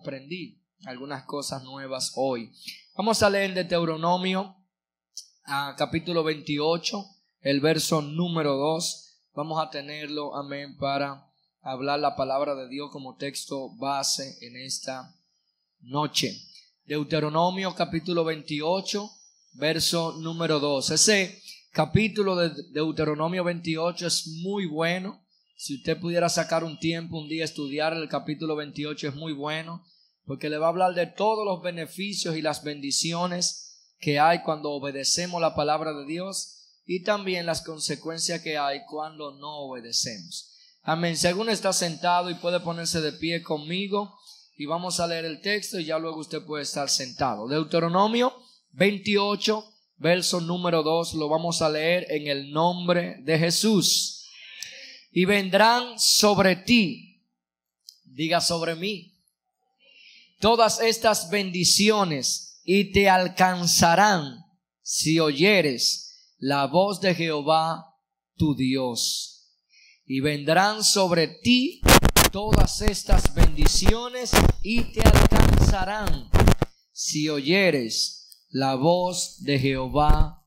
[0.00, 2.50] aprendí algunas cosas nuevas hoy.
[2.96, 4.56] Vamos a leer de Deuteronomio
[5.44, 7.04] a capítulo 28,
[7.42, 9.26] el verso número 2.
[9.34, 15.14] Vamos a tenerlo, amén, para hablar la palabra de Dios como texto base en esta
[15.80, 16.34] noche.
[16.86, 19.10] Deuteronomio capítulo 28,
[19.52, 20.92] verso número 2.
[20.92, 21.42] Ese
[21.72, 25.22] capítulo de Deuteronomio 28 es muy bueno.
[25.56, 29.84] Si usted pudiera sacar un tiempo, un día estudiar el capítulo 28 es muy bueno,
[30.24, 34.70] porque le va a hablar de todos los beneficios y las bendiciones que hay cuando
[34.70, 40.56] obedecemos la palabra de Dios y también las consecuencias que hay cuando no obedecemos.
[40.82, 41.16] Amén.
[41.16, 44.18] Si alguno está sentado y puede ponerse de pie conmigo
[44.56, 47.48] y vamos a leer el texto y ya luego usted puede estar sentado.
[47.48, 48.34] Deuteronomio
[48.72, 49.64] 28,
[49.96, 54.26] verso número 2, lo vamos a leer en el nombre de Jesús.
[55.12, 57.22] Y vendrán sobre ti,
[58.04, 59.09] diga sobre mí,
[60.40, 64.38] todas estas bendiciones y te alcanzarán
[64.82, 67.94] si oyeres la voz de Jehová
[68.36, 69.52] tu Dios.
[70.06, 71.82] Y vendrán sobre ti
[72.32, 76.30] todas estas bendiciones y te alcanzarán
[76.90, 80.44] si oyeres la voz de Jehová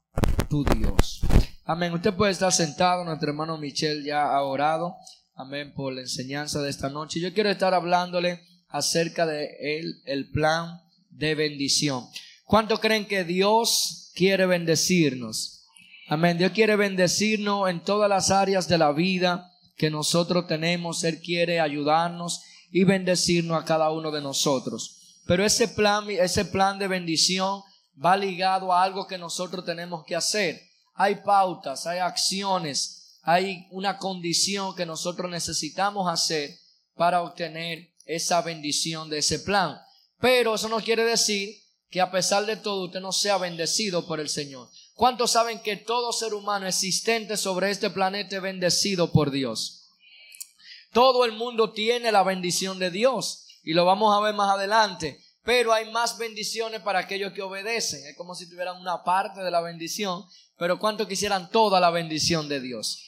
[0.50, 1.22] tu Dios.
[1.66, 1.94] Amén.
[1.94, 4.96] Usted puede estar sentado, nuestro hermano Michel ya ha orado.
[5.36, 7.22] Amén por la enseñanza de esta noche.
[7.22, 8.42] Yo quiero estar hablándole
[8.74, 12.10] acerca de él, el plan de bendición.
[12.44, 15.68] ¿Cuánto creen que Dios quiere bendecirnos?
[16.08, 16.40] Amén.
[16.40, 21.04] Dios quiere bendecirnos en todas las áreas de la vida que nosotros tenemos.
[21.04, 25.20] Él quiere ayudarnos y bendecirnos a cada uno de nosotros.
[25.28, 27.62] Pero ese plan, ese plan de bendición
[28.04, 30.60] va ligado a algo que nosotros tenemos que hacer.
[30.96, 36.58] Hay pautas, hay acciones, hay una condición que nosotros necesitamos hacer
[36.96, 39.80] para obtener esa bendición de ese plan.
[40.20, 41.58] Pero eso no quiere decir
[41.90, 44.70] que a pesar de todo usted no sea bendecido por el Señor.
[44.94, 49.90] ¿Cuántos saben que todo ser humano existente sobre este planeta es bendecido por Dios?
[50.92, 55.24] Todo el mundo tiene la bendición de Dios y lo vamos a ver más adelante
[55.44, 58.06] pero hay más bendiciones para aquellos que obedecen.
[58.08, 60.26] Es como si tuvieran una parte de la bendición,
[60.58, 63.04] pero ¿cuánto quisieran toda la bendición de Dios?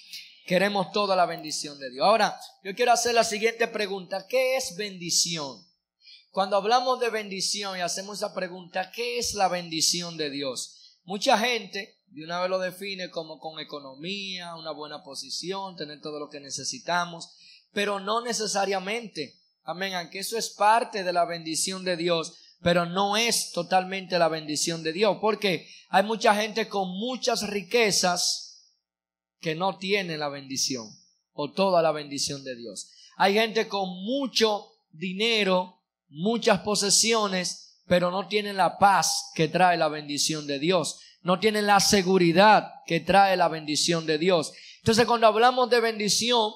[0.45, 2.05] Queremos toda la bendición de Dios.
[2.05, 4.27] Ahora, yo quiero hacer la siguiente pregunta.
[4.27, 5.65] ¿Qué es bendición?
[6.29, 10.99] Cuando hablamos de bendición y hacemos esa pregunta, ¿qué es la bendición de Dios?
[11.03, 16.19] Mucha gente de una vez lo define como con economía, una buena posición, tener todo
[16.19, 17.35] lo que necesitamos,
[17.73, 19.41] pero no necesariamente.
[19.63, 24.27] Amén, aunque eso es parte de la bendición de Dios, pero no es totalmente la
[24.27, 28.44] bendición de Dios, porque hay mucha gente con muchas riquezas
[29.45, 30.89] que no tiene la bendición
[31.33, 32.89] o toda la bendición de Dios.
[33.15, 39.87] Hay gente con mucho dinero, muchas posesiones, pero no tienen la paz que trae la
[39.87, 40.99] bendición de Dios.
[41.21, 44.51] No tienen la seguridad que trae la bendición de Dios.
[44.79, 46.51] Entonces cuando hablamos de bendición,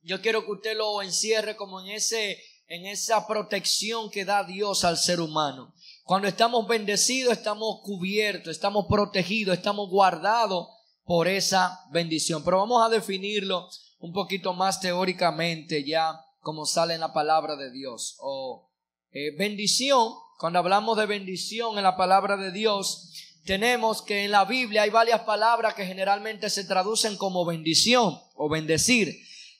[0.00, 4.84] yo quiero que usted lo encierre como en ese en esa protección que da Dios
[4.84, 5.74] al ser humano.
[6.04, 10.68] Cuando estamos bendecidos, estamos cubiertos, estamos protegidos, estamos guardados
[11.10, 12.44] por esa bendición.
[12.44, 17.72] Pero vamos a definirlo un poquito más teóricamente ya como sale en la palabra de
[17.72, 18.16] Dios.
[18.20, 18.70] O
[19.10, 23.12] eh, bendición, cuando hablamos de bendición en la palabra de Dios,
[23.44, 28.48] tenemos que en la Biblia hay varias palabras que generalmente se traducen como bendición o
[28.48, 29.12] bendecir.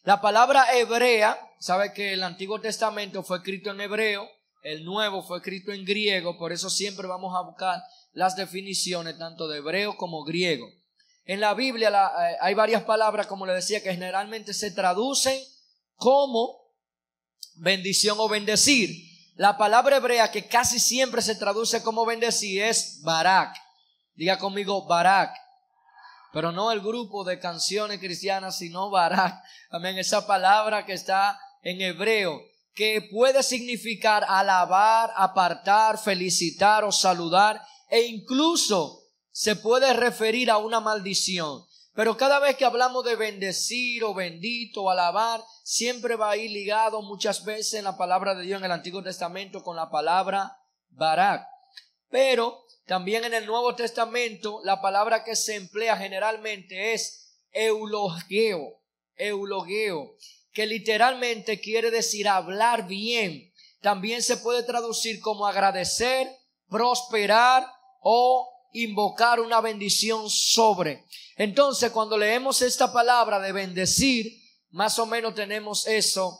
[0.05, 4.25] La palabra hebrea, sabe que el Antiguo Testamento fue escrito en hebreo,
[4.63, 9.49] el Nuevo fue escrito en griego, por eso siempre vamos a buscar las definiciones tanto
[9.49, 10.69] de hebreo como griego.
[11.25, 15.41] En la Biblia eh, hay varias palabras, como le decía, que generalmente se traducen
[15.97, 16.75] como
[17.57, 18.91] bendición o bendecir.
[19.37, 23.57] La palabra hebrea que casi siempre se traduce como bendecir es barak.
[24.15, 25.35] Diga conmigo barak
[26.33, 29.43] pero no el grupo de canciones cristianas, sino Barak.
[29.71, 29.99] Amén.
[29.99, 32.41] Esa palabra que está en hebreo,
[32.75, 39.00] que puede significar alabar, apartar, felicitar o saludar, e incluso
[39.33, 41.65] se puede referir a una maldición.
[41.95, 46.51] Pero cada vez que hablamos de bendecir o bendito o alabar, siempre va a ir
[46.51, 50.57] ligado muchas veces en la palabra de Dios en el Antiguo Testamento con la palabra
[50.91, 51.47] Barak.
[52.09, 58.81] Pero también en el Nuevo Testamento la palabra que se emplea generalmente es eulogeo,
[59.17, 60.17] eulogeo,
[60.53, 63.53] que literalmente quiere decir hablar bien.
[63.81, 66.29] También se puede traducir como agradecer,
[66.69, 67.67] prosperar
[68.01, 71.07] o invocar una bendición sobre.
[71.37, 74.41] Entonces, cuando leemos esta palabra de bendecir,
[74.71, 76.39] más o menos tenemos eso,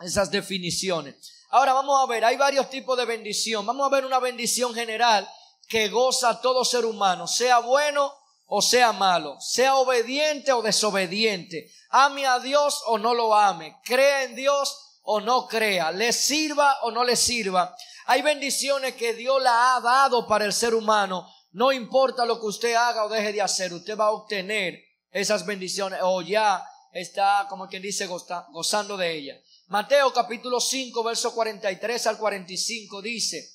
[0.00, 1.16] esas definiciones.
[1.50, 3.66] Ahora vamos a ver, hay varios tipos de bendición.
[3.66, 5.28] Vamos a ver una bendición general
[5.68, 8.12] que goza todo ser humano, sea bueno
[8.54, 14.24] o sea malo, sea obediente o desobediente, ame a Dios o no lo ame, crea
[14.24, 17.74] en Dios o no crea, le sirva o no le sirva.
[18.06, 21.28] Hay bendiciones que Dios la ha dado para el ser humano.
[21.52, 25.44] No importa lo que usted haga o deje de hacer, usted va a obtener esas
[25.44, 29.38] bendiciones o ya está, como quien dice, gozando de ellas.
[29.66, 33.50] Mateo capítulo 5, verso 43 al 45 dice,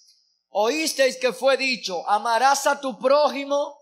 [0.49, 3.77] oísteis que fue dicho, amarás a tu prójimo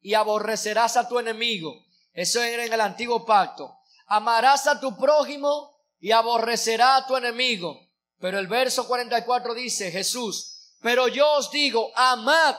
[0.00, 1.86] y aborrecerás a tu enemigo.
[2.12, 3.78] Eso era en el antiguo pacto.
[4.06, 7.87] Amarás a tu prójimo y aborrecerás a tu enemigo.
[8.20, 12.56] Pero el verso 44 dice Jesús, pero yo os digo, amad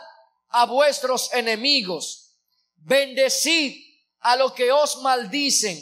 [0.50, 2.32] a vuestros enemigos,
[2.78, 3.76] bendecid
[4.22, 5.78] a los que os maldicen,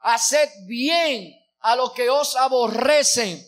[0.00, 3.46] haced bien a los que os aborrecen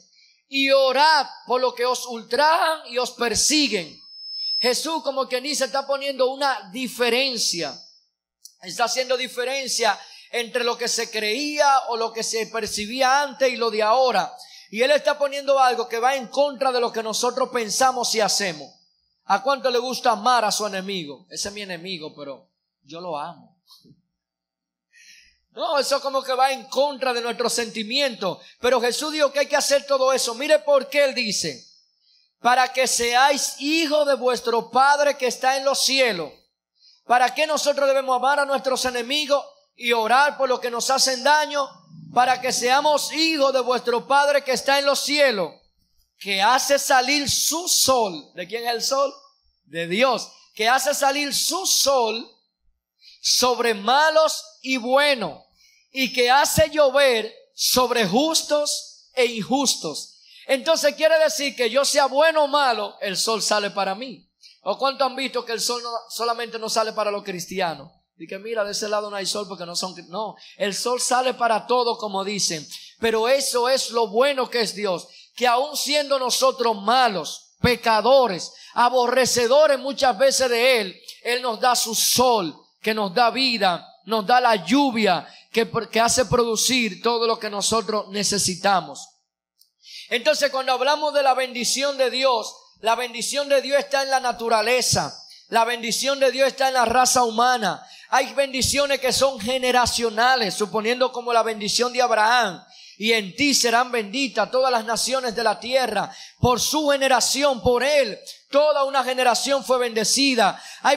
[0.49, 4.01] y orad por los que os ultrajan y os persiguen
[4.65, 7.79] Jesús como que ni se está poniendo una diferencia.
[8.63, 10.01] Está haciendo diferencia
[10.31, 14.35] entre lo que se creía o lo que se percibía antes y lo de ahora.
[14.75, 18.21] Y Él está poniendo algo que va en contra de lo que nosotros pensamos y
[18.21, 18.75] hacemos.
[19.27, 21.29] ¿A cuánto le gusta amar a su enemigo?
[21.31, 22.51] Ese es mi enemigo, pero
[22.83, 23.57] yo lo amo.
[25.53, 28.39] No, eso como que va en contra de nuestros sentimientos.
[28.59, 30.35] Pero Jesús dijo que hay que hacer todo eso.
[30.35, 31.65] Mire por qué Él dice
[32.41, 36.33] para que seáis hijos de vuestro Padre que está en los cielos.
[37.05, 41.23] ¿Para qué nosotros debemos amar a nuestros enemigos y orar por los que nos hacen
[41.23, 41.84] daño?
[42.15, 45.53] Para que seamos hijos de vuestro Padre que está en los cielos,
[46.19, 48.31] que hace salir su sol.
[48.35, 49.13] ¿De quién es el sol?
[49.65, 50.31] De Dios.
[50.55, 52.31] Que hace salir su sol
[53.21, 55.43] sobre malos y buenos.
[55.91, 60.21] Y que hace llover sobre justos e injustos.
[60.47, 64.31] Entonces quiere decir que yo sea bueno o malo, el sol sale para mí.
[64.63, 67.91] ¿O cuánto han visto que el sol no, solamente no sale para los cristianos?
[68.17, 69.95] Y que mira, de ese lado no hay sol porque no son...
[70.09, 72.67] No, el sol sale para todo como dicen.
[73.01, 75.09] Pero eso es lo bueno que es Dios.
[75.35, 81.95] Que aun siendo nosotros malos, pecadores, aborrecedores muchas veces de Él, Él nos da su
[81.95, 87.39] sol, que nos da vida, nos da la lluvia, que, que hace producir todo lo
[87.39, 89.09] que nosotros necesitamos.
[90.11, 94.21] Entonces cuando hablamos de la bendición de Dios, la bendición de Dios está en la
[94.21, 95.19] naturaleza,
[95.49, 97.87] la bendición de Dios está en la raza humana.
[98.17, 102.65] Hay bendiciones que son generacionales, suponiendo como la bendición de Abraham.
[102.97, 106.15] Y en ti serán benditas todas las naciones de la tierra.
[106.39, 108.17] Por su generación, por él,
[108.53, 110.63] toda una generación fue bendecida.
[110.83, 110.97] Hay,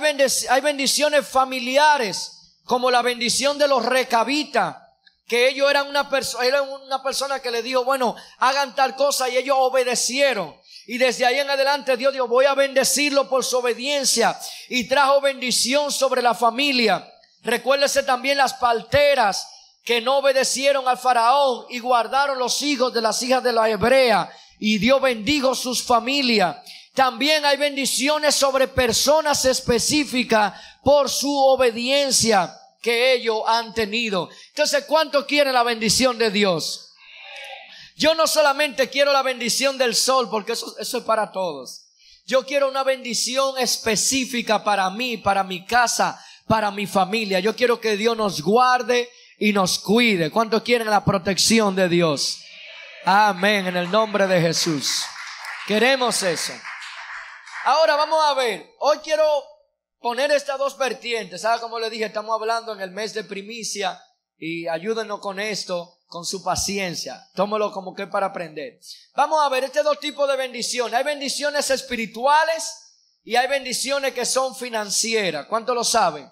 [0.52, 4.76] hay bendiciones familiares, como la bendición de los recabitas
[5.28, 9.28] que ellos eran una, persona eran una persona que le dijo, bueno, hagan tal cosa
[9.28, 10.56] y ellos obedecieron.
[10.88, 14.40] Y desde ahí en adelante Dios dijo, voy a bendecirlo por su obediencia
[14.70, 17.14] y trajo bendición sobre la familia.
[17.44, 19.48] Recuérdese también las palteras
[19.84, 24.32] que no obedecieron al faraón y guardaron los hijos de las hijas de la hebrea
[24.60, 26.58] y Dios bendijo sus familias.
[26.94, 30.54] También hay bendiciones sobre personas específicas
[30.84, 34.30] por su obediencia que ellos han tenido.
[34.50, 36.87] Entonces, ¿cuánto quieren la bendición de Dios?
[37.98, 41.88] Yo no solamente quiero la bendición del sol, porque eso, eso es para todos.
[42.28, 47.40] Yo quiero una bendición específica para mí, para mi casa, para mi familia.
[47.40, 50.30] Yo quiero que Dios nos guarde y nos cuide.
[50.30, 52.40] ¿Cuánto quieren la protección de Dios?
[53.06, 55.04] Amén, en el nombre de Jesús.
[55.66, 56.54] Queremos eso.
[57.66, 58.76] Ahora vamos a ver.
[58.80, 59.24] Hoy quiero
[60.00, 61.42] poner estas dos vertientes.
[61.42, 62.06] ¿Sabe como le dije?
[62.06, 64.00] Estamos hablando en el mes de primicia
[64.38, 67.28] y ayúdenos con esto, con su paciencia.
[67.36, 68.80] Tómelo como que para aprender.
[69.16, 70.94] Vamos a ver este dos tipos de bendiciones.
[70.94, 75.46] Hay bendiciones espirituales y hay bendiciones que son financieras.
[75.48, 76.30] ¿Cuánto lo saben?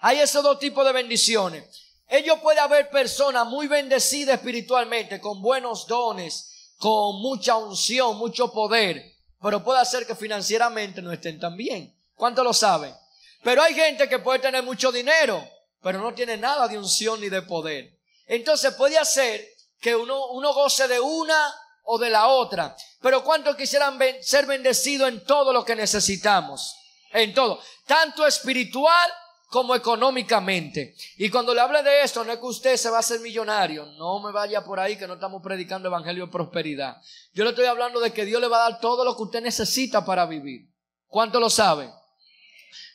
[0.00, 1.64] Hay esos dos tipos de bendiciones.
[2.08, 9.14] Ellos puede haber personas muy bendecidas espiritualmente, con buenos dones, con mucha unción, mucho poder,
[9.42, 11.96] pero puede ser que financieramente no estén tan bien.
[12.14, 12.94] ¿Cuánto lo saben?
[13.42, 15.42] Pero hay gente que puede tener mucho dinero,
[15.82, 17.96] pero no tiene nada de unción ni de poder.
[18.26, 19.46] Entonces puede hacer
[19.80, 21.54] que uno, goce de una
[21.84, 22.76] o de la otra.
[23.00, 26.76] Pero ¿cuántos quisieran ser bendecidos en todo lo que necesitamos?
[27.12, 27.60] En todo.
[27.86, 29.10] Tanto espiritual
[29.48, 30.96] como económicamente.
[31.16, 33.86] Y cuando le hable de esto, no es que usted se va a hacer millonario.
[33.92, 36.96] No me vaya por ahí que no estamos predicando evangelio de prosperidad.
[37.32, 39.40] Yo le estoy hablando de que Dios le va a dar todo lo que usted
[39.40, 40.68] necesita para vivir.
[41.06, 41.92] ¿Cuánto lo saben?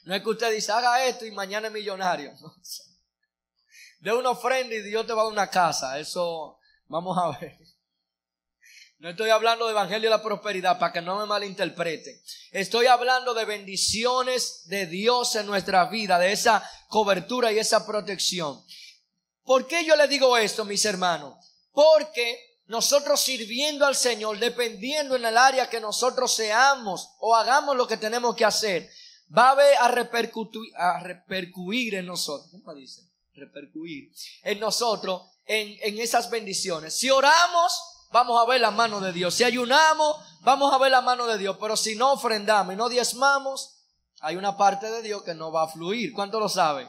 [0.03, 2.33] No es que usted dice, haga esto y mañana es millonario.
[4.01, 5.97] De una ofrenda y Dios te va a dar una casa.
[5.99, 7.57] Eso, vamos a ver.
[8.97, 12.21] No estoy hablando de evangelio de la prosperidad para que no me malinterpreten.
[12.51, 18.63] Estoy hablando de bendiciones de Dios en nuestra vida, de esa cobertura y esa protección.
[19.43, 21.35] ¿Por qué yo le digo esto, mis hermanos?
[21.71, 27.87] Porque nosotros sirviendo al Señor, dependiendo en el área que nosotros seamos o hagamos lo
[27.87, 28.89] que tenemos que hacer,
[29.35, 32.51] va a, repercutir, a repercutir en nosotros.
[32.51, 33.10] ¿Cómo dice?
[33.33, 34.11] Repercutir
[34.43, 36.95] en nosotros, en, en esas bendiciones.
[36.95, 39.33] Si oramos, vamos a ver la mano de Dios.
[39.33, 41.57] Si ayunamos, vamos a ver la mano de Dios.
[41.59, 43.77] Pero si no ofrendamos y no diezmamos,
[44.19, 46.13] hay una parte de Dios que no va a fluir.
[46.13, 46.87] ¿Cuánto lo sabe?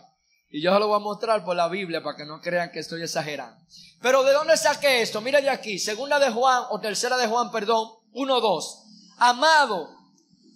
[0.50, 2.80] Y yo se lo voy a mostrar por la Biblia para que no crean que
[2.80, 3.58] estoy exagerando.
[4.02, 5.22] Pero ¿de dónde saqué esto?
[5.22, 8.64] Mira de aquí, segunda de Juan o tercera de Juan, perdón, 1-2.
[9.16, 9.88] Amado,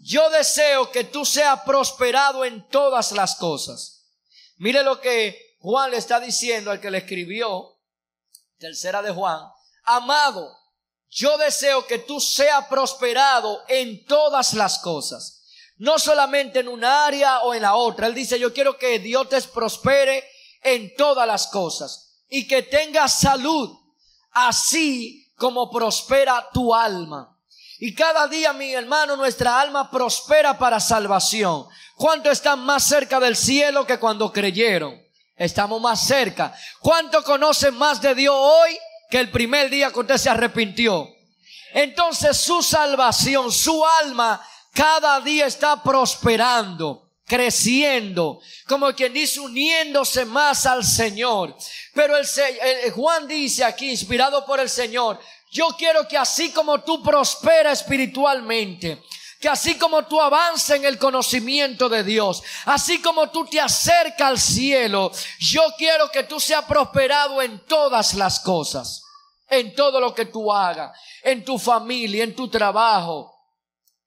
[0.02, 4.04] yo deseo que tú seas prosperado en todas las cosas.
[4.58, 7.80] Mire lo que Juan le está diciendo al que le escribió,
[8.56, 9.40] tercera de Juan,
[9.82, 10.56] amado,
[11.10, 15.42] yo deseo que tú seas prosperado en todas las cosas.
[15.78, 18.06] No solamente en un área o en la otra.
[18.06, 20.22] Él dice, yo quiero que Dios te prospere
[20.62, 23.76] en todas las cosas y que tengas salud,
[24.30, 27.36] así como prospera tu alma.
[27.80, 31.66] Y cada día, mi hermano, nuestra alma prospera para salvación.
[31.96, 35.05] ¿Cuánto están más cerca del cielo que cuando creyeron?
[35.36, 36.54] Estamos más cerca.
[36.80, 38.78] ¿Cuánto conocen más de Dios hoy
[39.08, 41.08] que el primer día que usted se arrepintió.
[41.72, 50.66] Entonces su salvación, su alma, cada día está prosperando, creciendo, como quien dice, uniéndose más
[50.66, 51.56] al Señor.
[51.94, 52.26] Pero el,
[52.92, 59.02] Juan dice aquí, inspirado por el Señor, yo quiero que así como tú prosperas espiritualmente,
[59.46, 64.28] que así como tú avances en el conocimiento de Dios, así como tú te acercas
[64.28, 69.04] al cielo, yo quiero que tú seas prosperado en todas las cosas,
[69.48, 73.32] en todo lo que tú hagas, en tu familia, en tu trabajo,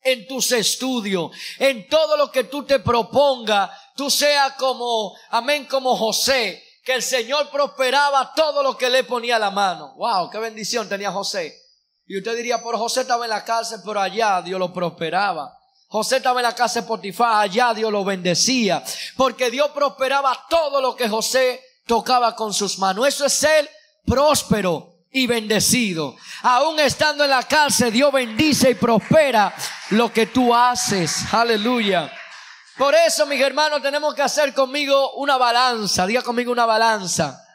[0.01, 5.95] en tus estudios, en todo lo que tú te propongas, tú seas como, amén, como
[5.95, 9.93] José, que el Señor prosperaba todo lo que le ponía la mano.
[9.95, 11.68] Wow, qué bendición tenía José.
[12.09, 15.55] Y usted diría, por José estaba en la cárcel, pero allá Dios lo prosperaba.
[15.89, 18.83] José estaba en la casa de allá Dios lo bendecía.
[19.15, 23.07] Porque Dios prosperaba todo lo que José tocaba con sus manos.
[23.07, 23.69] Eso es ser
[24.07, 26.15] próspero y bendecido.
[26.41, 29.53] Aún estando en la cárcel, Dios bendice y prospera
[29.91, 31.31] lo que tú haces.
[31.31, 32.11] Aleluya.
[32.75, 36.07] Por eso, mis hermanos, tenemos que hacer conmigo una balanza.
[36.07, 37.45] Diga conmigo una balanza.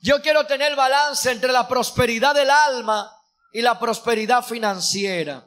[0.00, 3.15] Yo quiero tener balance entre la prosperidad del alma
[3.52, 5.46] y la prosperidad financiera.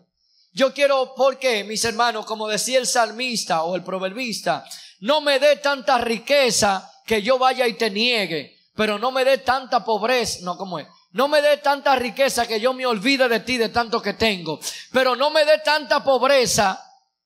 [0.51, 4.65] Yo quiero, porque mis hermanos, como decía el salmista o el proverbista,
[4.99, 9.39] no me dé tanta riqueza que yo vaya y te niegue, pero no me dé
[9.39, 13.39] tanta pobreza, no como es, no me dé tanta riqueza que yo me olvide de
[13.39, 14.59] ti de tanto que tengo,
[14.91, 16.83] pero no me dé tanta pobreza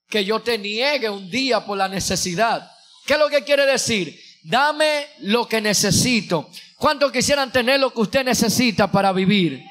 [0.09, 2.71] que yo te niegue un día por la necesidad.
[3.05, 4.19] ¿Qué es lo que quiere decir?
[4.43, 6.49] Dame lo que necesito.
[6.77, 9.63] ¿Cuántos quisieran tener lo que usted necesita para vivir?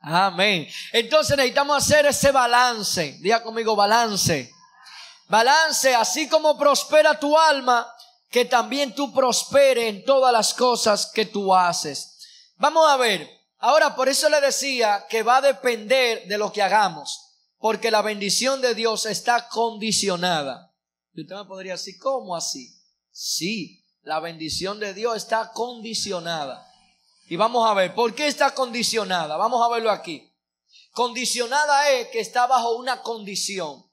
[0.00, 0.66] Amén.
[0.92, 3.18] Entonces necesitamos hacer ese balance.
[3.20, 4.50] Diga conmigo balance.
[5.28, 7.86] Balance, así como prospera tu alma,
[8.30, 12.18] que también tú prospere en todas las cosas que tú haces.
[12.56, 13.28] Vamos a ver.
[13.58, 17.26] Ahora, por eso le decía que va a depender de lo que hagamos.
[17.58, 20.72] Porque la bendición de Dios está condicionada.
[21.12, 22.74] Y usted me podría decir, ¿cómo así?
[23.12, 26.66] Sí, la bendición de Dios está condicionada.
[27.30, 29.36] Y vamos a ver, ¿por qué está condicionada?
[29.36, 30.34] Vamos a verlo aquí.
[30.90, 33.88] Condicionada es que está bajo una condición.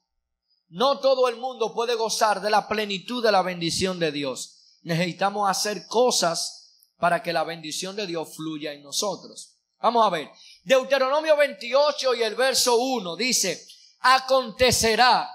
[0.70, 4.80] No todo el mundo puede gozar de la plenitud de la bendición de Dios.
[4.82, 9.54] Necesitamos hacer cosas para que la bendición de Dios fluya en nosotros.
[9.78, 10.32] Vamos a ver.
[10.64, 13.64] Deuteronomio 28 y el verso 1 dice,
[14.00, 15.32] acontecerá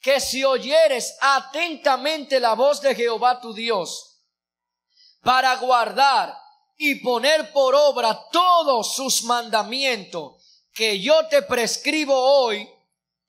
[0.00, 4.24] que si oyeres atentamente la voz de Jehová tu Dios,
[5.22, 6.47] para guardar
[6.78, 10.36] y poner por obra todos sus mandamientos
[10.72, 12.66] que yo te prescribo hoy,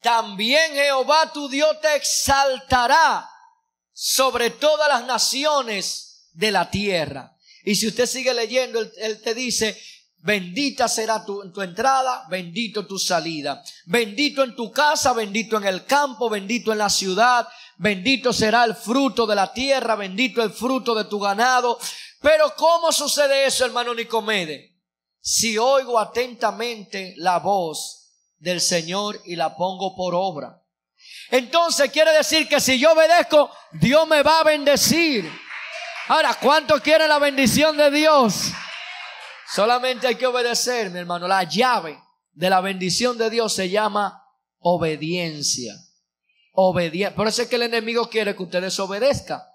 [0.01, 3.27] también Jehová tu Dios te exaltará
[3.91, 7.35] sobre todas las naciones de la tierra.
[7.65, 9.77] Y si usted sigue leyendo, él, te dice,
[10.19, 16.29] bendita será tu, entrada, bendito tu salida, bendito en tu casa, bendito en el campo,
[16.29, 21.05] bendito en la ciudad, bendito será el fruto de la tierra, bendito el fruto de
[21.05, 21.79] tu ganado,
[22.21, 24.77] pero ¿cómo sucede eso, hermano Nicomede?
[25.21, 30.61] Si oigo atentamente la voz del Señor y la pongo por obra.
[31.31, 35.29] Entonces quiere decir que si yo obedezco, Dios me va a bendecir.
[36.07, 38.51] Ahora, ¿cuánto quiere la bendición de Dios?
[39.53, 41.99] Solamente hay que obedecer, mi hermano, la llave
[42.33, 44.23] de la bendición de Dios se llama
[44.59, 45.75] obediencia.
[46.53, 47.15] Obediencia.
[47.15, 49.48] Por eso es que el enemigo quiere que usted desobedezca.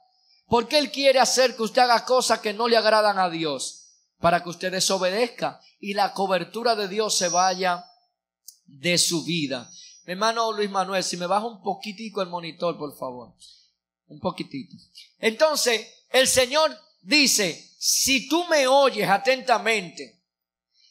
[0.47, 3.81] Porque él quiere hacer que usted haga cosas que no le agradan a Dios.
[4.19, 7.85] Para que usted desobedezca y la cobertura de Dios se vaya
[8.65, 9.71] de su vida.
[10.07, 13.35] Mi hermano Luis Manuel, si me baja un poquitico el monitor, por favor.
[14.07, 14.77] Un poquitito.
[15.19, 20.23] Entonces, el Señor dice, si tú me oyes atentamente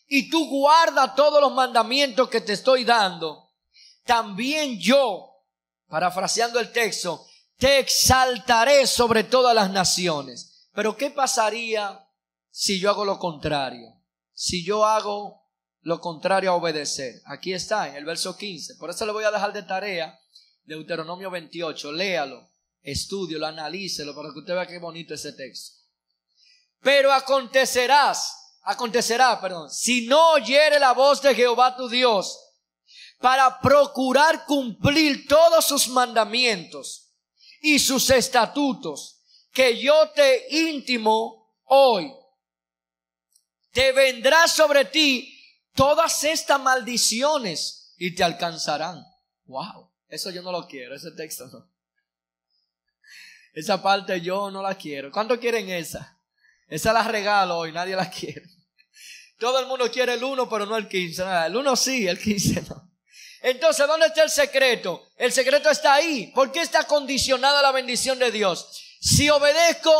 [0.07, 3.51] y tú guardas todos los mandamientos que te estoy dando,
[4.03, 5.29] también yo,
[5.87, 7.25] parafraseando el texto,
[7.63, 10.67] te exaltaré sobre todas las naciones.
[10.73, 12.05] Pero ¿qué pasaría
[12.51, 14.01] si yo hago lo contrario?
[14.33, 15.47] Si yo hago
[15.79, 17.21] lo contrario a obedecer.
[17.23, 18.75] Aquí está, en el verso 15.
[18.75, 20.19] Por eso le voy a dejar de tarea
[20.65, 21.93] Deuteronomio 28.
[21.93, 22.49] Léalo,
[22.81, 25.77] estudialo, analícelo para que usted vea qué bonito ese texto.
[26.81, 32.37] Pero acontecerás, acontecerá, perdón, si no oyere la voz de Jehová tu Dios
[33.21, 37.02] para procurar cumplir todos sus mandamientos
[37.63, 42.13] y sus estatutos que yo te íntimo hoy,
[43.71, 45.39] te vendrá sobre ti
[45.73, 49.01] todas estas maldiciones y te alcanzarán.
[49.45, 51.71] Wow, eso yo no lo quiero, ese texto no.
[53.53, 55.09] Esa parte yo no la quiero.
[55.09, 56.19] ¿Cuánto quieren esa?
[56.67, 58.43] Esa la regalo hoy, nadie la quiere.
[59.39, 61.23] Todo el mundo quiere el 1, pero no el 15.
[61.45, 62.92] El 1 sí, el 15 no.
[63.43, 65.05] Entonces, ¿dónde está el secreto?
[65.17, 66.27] El secreto está ahí.
[66.27, 68.81] ¿Por qué está condicionada la bendición de Dios?
[69.01, 69.91] Si obedezco,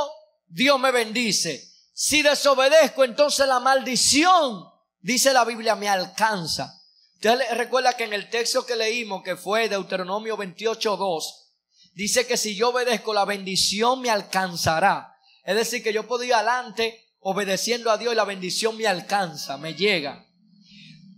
[0.47, 1.69] Dios me bendice.
[1.93, 4.63] Si desobedezco, entonces la maldición
[5.01, 6.81] dice la Biblia, me alcanza.
[7.15, 11.23] Usted recuerda que en el texto que leímos, que fue Deuteronomio 28.2,
[11.95, 15.17] dice que si yo obedezco, la bendición me alcanzará.
[15.43, 19.57] Es decir, que yo puedo ir adelante obedeciendo a Dios y la bendición me alcanza,
[19.57, 20.25] me llega.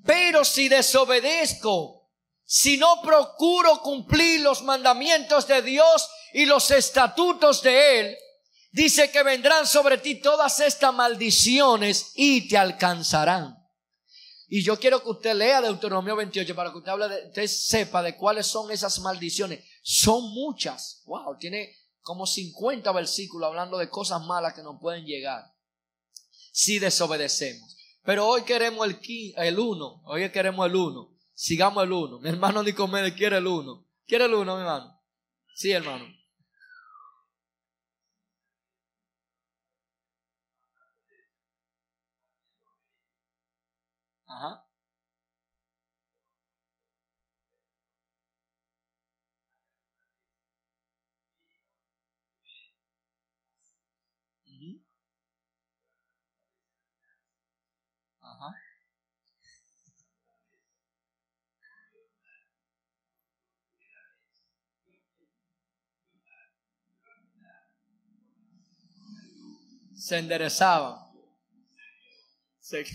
[0.06, 1.95] Pero si desobedezco,
[2.46, 8.18] si no procuro cumplir los mandamientos de Dios y los estatutos de Él,
[8.72, 13.56] dice que vendrán sobre ti todas estas maldiciones y te alcanzarán.
[14.48, 18.04] Y yo quiero que usted lea Deuteronomio 28 para que usted, hable de, usted sepa
[18.04, 19.66] de cuáles son esas maldiciones.
[19.82, 21.02] Son muchas.
[21.06, 25.44] Wow, tiene como 50 versículos hablando de cosas malas que nos pueden llegar
[26.52, 27.76] si desobedecemos.
[28.04, 30.04] Pero hoy queremos el, el uno.
[30.06, 31.15] Hoy queremos el uno.
[31.36, 32.20] Sigamos el uno.
[32.20, 33.86] Mi hermano Nicomedes quiere el uno.
[34.08, 35.00] ¿Quiere el uno, mi hermano?
[35.54, 36.06] Sí, hermano.
[70.06, 71.12] Se enderezaba.
[72.60, 72.86] Se...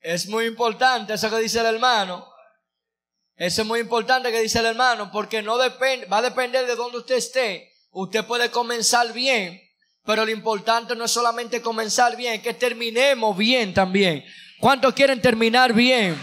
[0.00, 2.28] Es muy importante eso que dice el hermano.
[3.36, 6.76] Eso es muy importante que dice el hermano, porque no depende, va a depender de
[6.76, 7.72] dónde usted esté.
[7.92, 9.62] Usted puede comenzar bien,
[10.04, 14.26] pero lo importante no es solamente comenzar bien, que terminemos bien también.
[14.60, 16.22] ¿Cuántos quieren terminar bien?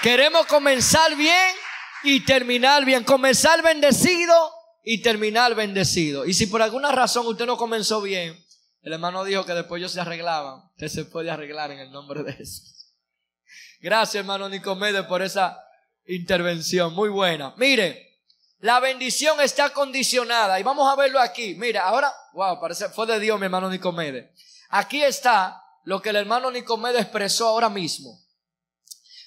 [0.00, 1.54] Queremos comenzar bien
[2.02, 3.04] y terminar bien.
[3.04, 4.53] Comenzar bendecido
[4.84, 6.26] y terminar bendecido.
[6.26, 8.38] Y si por alguna razón usted no comenzó bien,
[8.82, 10.62] el hermano dijo que después ellos se arreglaban.
[10.72, 12.92] Usted se puede arreglar en el nombre de Jesús.
[13.80, 15.58] Gracias, hermano Nicomedes, por esa
[16.06, 16.92] intervención.
[16.94, 17.54] Muy buena.
[17.56, 18.20] Mire,
[18.58, 20.60] la bendición está condicionada.
[20.60, 21.54] Y vamos a verlo aquí.
[21.54, 24.30] Mire, ahora, wow, parece, fue de Dios, mi hermano Nicomedes.
[24.68, 28.20] Aquí está lo que el hermano Nicomedes expresó ahora mismo.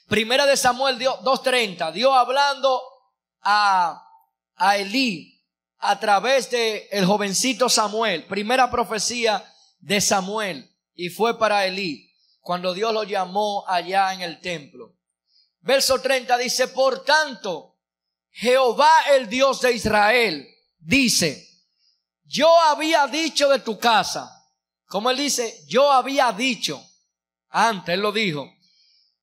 [0.07, 1.91] Primera de Samuel 2.30.
[1.93, 2.79] Dios hablando
[3.41, 4.07] a,
[4.55, 5.36] a Elí
[5.79, 9.43] a través de el jovencito Samuel, primera profecía
[9.79, 14.95] de Samuel, y fue para Elí, cuando Dios lo llamó allá en el templo.
[15.59, 17.77] Verso 30 dice, por tanto,
[18.31, 20.47] Jehová el Dios de Israel
[20.79, 21.47] dice,
[22.23, 24.31] yo había dicho de tu casa,
[24.85, 26.83] como él dice, yo había dicho,
[27.49, 28.49] antes él lo dijo,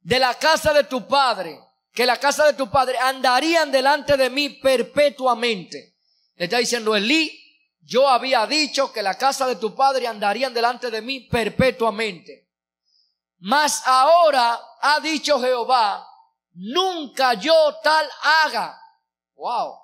[0.00, 1.58] de la casa de tu padre,
[1.92, 5.93] que la casa de tu padre andarían delante de mí perpetuamente.
[6.36, 7.40] Le está diciendo Elí,
[7.80, 12.50] yo había dicho que la casa de tu padre andarían delante de mí perpetuamente.
[13.38, 16.06] Mas ahora ha dicho Jehová,
[16.52, 18.80] nunca yo tal haga.
[19.34, 19.78] Wow.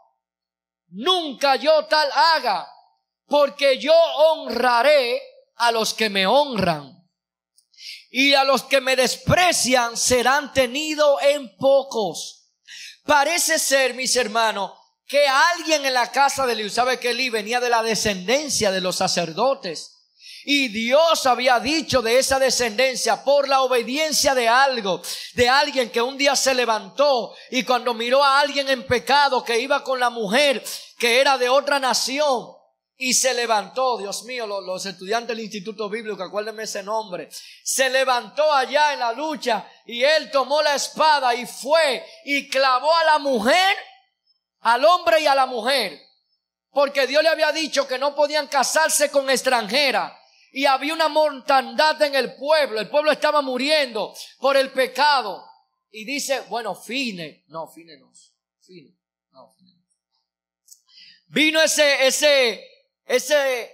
[0.88, 2.68] Nunca yo tal haga,
[3.26, 5.22] porque yo honraré
[5.56, 6.96] a los que me honran.
[8.12, 12.50] y a los que me desprecian serán tenidos en pocos.
[13.04, 14.72] Parece ser, mis hermanos,
[15.10, 18.80] que alguien en la casa de Eli, sabe que Eli venía de la descendencia de
[18.80, 19.96] los sacerdotes.
[20.44, 25.02] Y Dios había dicho de esa descendencia por la obediencia de algo,
[25.34, 29.58] de alguien que un día se levantó y cuando miró a alguien en pecado que
[29.58, 30.62] iba con la mujer
[30.96, 32.46] que era de otra nación
[32.96, 37.28] y se levantó, Dios mío, los, estudiantes del Instituto Bíblico, acuérdenme ese nombre,
[37.64, 42.94] se levantó allá en la lucha y él tomó la espada y fue y clavó
[42.94, 43.76] a la mujer
[44.60, 46.00] al hombre y a la mujer.
[46.70, 50.16] Porque Dios le había dicho que no podían casarse con extranjera.
[50.52, 52.80] Y había una mortandad en el pueblo.
[52.80, 55.44] El pueblo estaba muriendo por el pecado.
[55.90, 57.44] Y dice, bueno, fine.
[57.48, 58.12] No, fine no.
[58.60, 58.94] Fine.
[59.32, 59.76] No, fine.
[61.26, 62.64] Vino ese, ese,
[63.04, 63.72] ese,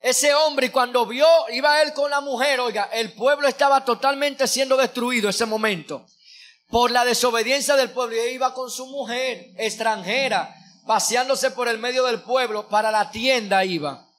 [0.00, 4.46] ese hombre y cuando vio, iba él con la mujer, oiga, el pueblo estaba totalmente
[4.46, 6.06] siendo destruido ese momento
[6.74, 8.16] por la desobediencia del pueblo.
[8.16, 10.52] Y iba con su mujer extranjera,
[10.84, 14.10] paseándose por el medio del pueblo, para la tienda iba.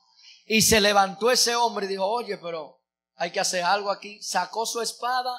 [0.45, 2.81] Y se levantó ese hombre y dijo, oye, pero
[3.15, 4.23] hay que hacer algo aquí.
[4.23, 5.37] Sacó su espada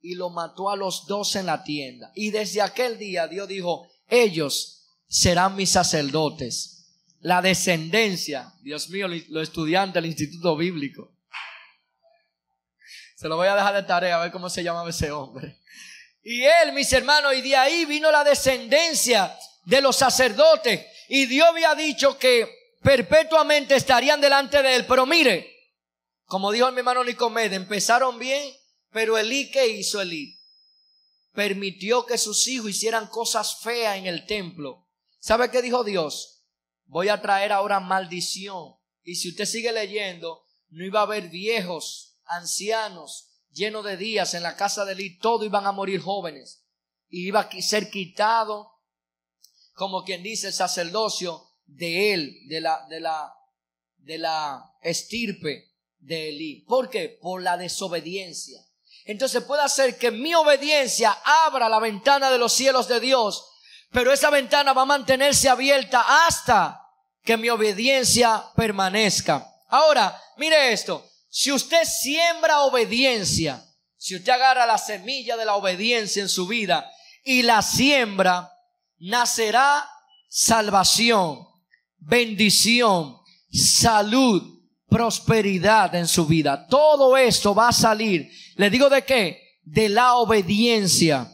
[0.00, 2.12] y lo mató a los dos en la tienda.
[2.14, 7.02] Y desde aquel día Dios dijo, ellos serán mis sacerdotes.
[7.18, 11.16] La descendencia, Dios mío, los estudiantes del Instituto Bíblico.
[13.16, 15.58] Se lo voy a dejar de tarea a ver cómo se llamaba ese hombre.
[16.24, 20.86] Y él, mis hermanos, y de ahí vino la descendencia de los sacerdotes.
[21.08, 22.48] Y Dios había dicho que
[22.82, 24.86] perpetuamente estarían delante de él.
[24.86, 25.54] Pero mire,
[26.24, 28.54] como dijo mi hermano Nicomedes, empezaron bien,
[28.90, 30.40] pero Elí, ¿qué hizo Elí?
[31.34, 34.88] Permitió que sus hijos hicieran cosas feas en el templo.
[35.18, 36.42] ¿Sabe qué dijo Dios?
[36.86, 38.76] Voy a traer ahora maldición.
[39.02, 44.42] Y si usted sigue leyendo, no iba a haber viejos, ancianos, lleno de días en
[44.42, 46.66] la casa de Eli, todos iban a morir jóvenes.
[47.08, 48.72] Y iba a ser quitado,
[49.74, 53.32] como quien dice, el sacerdocio de él, de la, de la,
[53.96, 56.64] de la estirpe de Eli.
[56.66, 57.18] ¿Por qué?
[57.20, 58.60] Por la desobediencia.
[59.04, 63.46] Entonces puede hacer que mi obediencia abra la ventana de los cielos de Dios,
[63.90, 66.80] pero esa ventana va a mantenerse abierta hasta
[67.22, 69.46] que mi obediencia permanezca.
[69.68, 71.06] Ahora, mire esto.
[71.36, 73.60] Si usted siembra obediencia,
[73.96, 76.88] si usted agarra la semilla de la obediencia en su vida
[77.24, 78.52] y la siembra,
[79.00, 79.84] nacerá
[80.28, 81.44] salvación,
[81.98, 83.16] bendición,
[83.52, 86.68] salud, prosperidad en su vida.
[86.68, 88.30] Todo esto va a salir.
[88.54, 89.58] ¿Le digo de qué?
[89.64, 91.28] De la obediencia.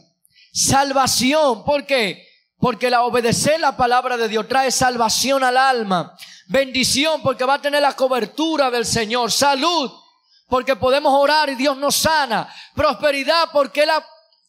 [0.51, 1.63] Salvación.
[1.63, 2.25] ¿Por qué?
[2.57, 6.17] Porque la obedecer la palabra de Dios trae salvación al alma.
[6.51, 9.31] Bendición porque va a tener la cobertura del Señor.
[9.31, 9.89] Salud
[10.49, 12.53] porque podemos orar y Dios nos sana.
[12.75, 14.05] Prosperidad porque Él ha,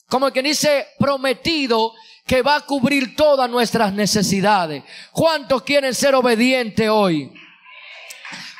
[0.08, 1.92] como quien dice, prometido
[2.26, 4.82] que va a cubrir todas nuestras necesidades.
[5.12, 7.32] ¿Cuántos quieren ser obedientes hoy?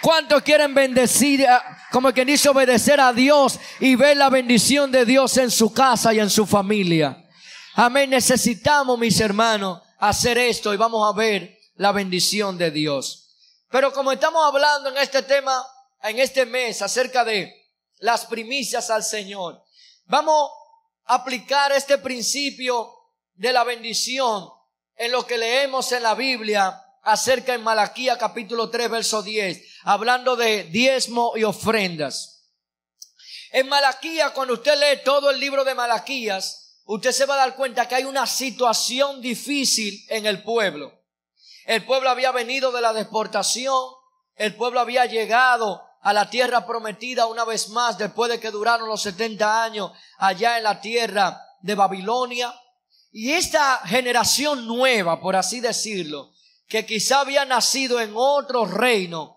[0.00, 1.44] ¿Cuántos quieren bendecir,
[1.90, 6.14] como quien dice, obedecer a Dios y ver la bendición de Dios en su casa
[6.14, 7.24] y en su familia?
[7.74, 8.10] Amén.
[8.10, 13.21] Necesitamos, mis hermanos, hacer esto y vamos a ver la bendición de Dios.
[13.72, 15.66] Pero como estamos hablando en este tema,
[16.02, 19.64] en este mes, acerca de las primicias al Señor,
[20.04, 20.50] vamos
[21.06, 22.92] a aplicar este principio
[23.32, 24.46] de la bendición
[24.94, 30.36] en lo que leemos en la Biblia acerca en Malaquía capítulo 3 verso 10, hablando
[30.36, 32.50] de diezmo y ofrendas.
[33.52, 37.56] En Malaquía, cuando usted lee todo el libro de Malaquías, usted se va a dar
[37.56, 41.01] cuenta que hay una situación difícil en el pueblo.
[41.66, 43.78] El pueblo había venido de la deportación,
[44.34, 48.88] el pueblo había llegado a la tierra prometida una vez más después de que duraron
[48.88, 52.52] los 70 años allá en la tierra de Babilonia.
[53.12, 56.32] Y esta generación nueva, por así decirlo,
[56.66, 59.36] que quizá había nacido en otro reino,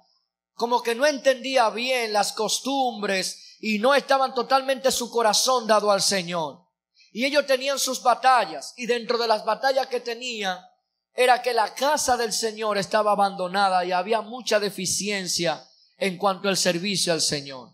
[0.54, 6.02] como que no entendía bien las costumbres y no estaban totalmente su corazón dado al
[6.02, 6.66] Señor.
[7.12, 10.60] Y ellos tenían sus batallas y dentro de las batallas que tenían
[11.16, 15.66] era que la casa del Señor estaba abandonada y había mucha deficiencia
[15.98, 17.70] en cuanto al servicio al Señor.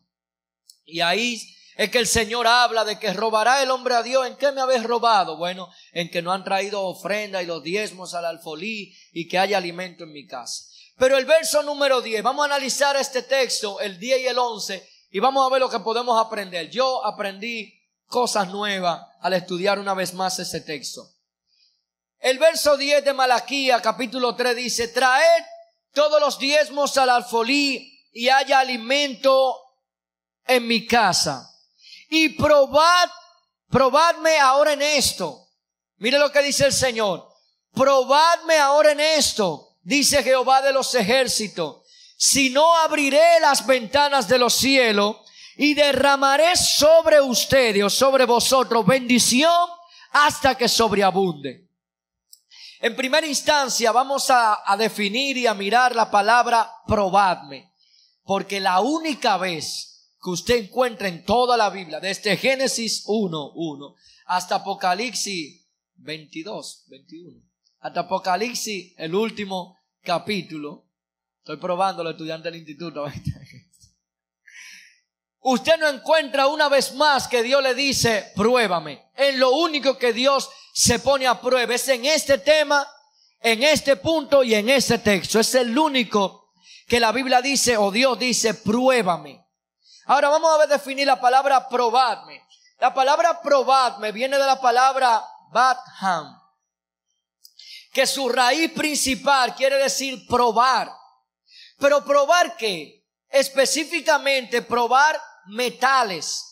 [0.85, 1.41] Y ahí
[1.75, 4.27] es que el Señor habla de que robará el hombre a Dios.
[4.27, 5.37] ¿En qué me habéis robado?
[5.37, 9.57] Bueno, en que no han traído ofrenda y los diezmos al alfolí y que haya
[9.57, 10.65] alimento en mi casa.
[10.97, 14.87] Pero el verso número 10, vamos a analizar este texto, el 10 y el 11,
[15.09, 16.69] y vamos a ver lo que podemos aprender.
[16.69, 17.73] Yo aprendí
[18.05, 21.09] cosas nuevas al estudiar una vez más ese texto.
[22.21, 25.43] El verso 10 de Malaquía, capítulo 3, dice, traed
[25.91, 29.57] todos los diezmos al alfolí y haya alimento
[30.45, 31.47] en mi casa.
[32.09, 33.09] y probad,
[33.69, 35.47] probadme ahora en esto.
[35.97, 37.27] Mire lo que dice el Señor.
[37.73, 41.83] Probadme ahora en esto, dice Jehová de los ejércitos.
[42.17, 45.17] Si no abriré las ventanas de los cielos
[45.55, 49.69] y derramaré sobre ustedes o sobre vosotros bendición
[50.11, 51.70] hasta que sobreabunde.
[52.81, 57.71] En primera instancia vamos a, a, definir y a mirar la palabra probadme,
[58.23, 63.95] porque la única vez que usted encuentra en toda la Biblia, desde Génesis 1, 1
[64.25, 65.63] hasta Apocalipsis
[65.97, 67.39] 22, 21,
[67.81, 70.87] hasta Apocalipsis, el último capítulo,
[71.37, 73.05] estoy probando los del instituto,
[75.43, 79.09] Usted no encuentra una vez más que Dios le dice, pruébame.
[79.15, 82.87] En lo único que Dios se pone a prueba es en este tema,
[83.39, 85.39] en este punto y en este texto.
[85.39, 86.53] Es el único
[86.87, 89.45] que la Biblia dice o Dios dice, pruébame.
[90.05, 92.45] Ahora vamos a ver definir la palabra probadme.
[92.79, 96.35] La palabra probadme viene de la palabra batham,
[97.93, 100.91] que su raíz principal quiere decir probar.
[101.77, 103.05] Pero probar qué?
[103.29, 106.43] Específicamente probar metales.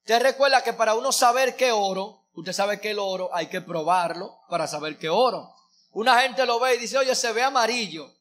[0.00, 3.60] Usted recuerda que para uno saber qué oro, usted sabe que el oro hay que
[3.60, 5.54] probarlo para saber qué oro.
[5.90, 8.12] Una gente lo ve y dice, oye, se ve amarillo.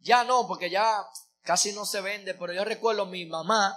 [0.00, 1.04] Ya no, porque ya
[1.42, 3.76] casi no se vende, pero yo recuerdo mi mamá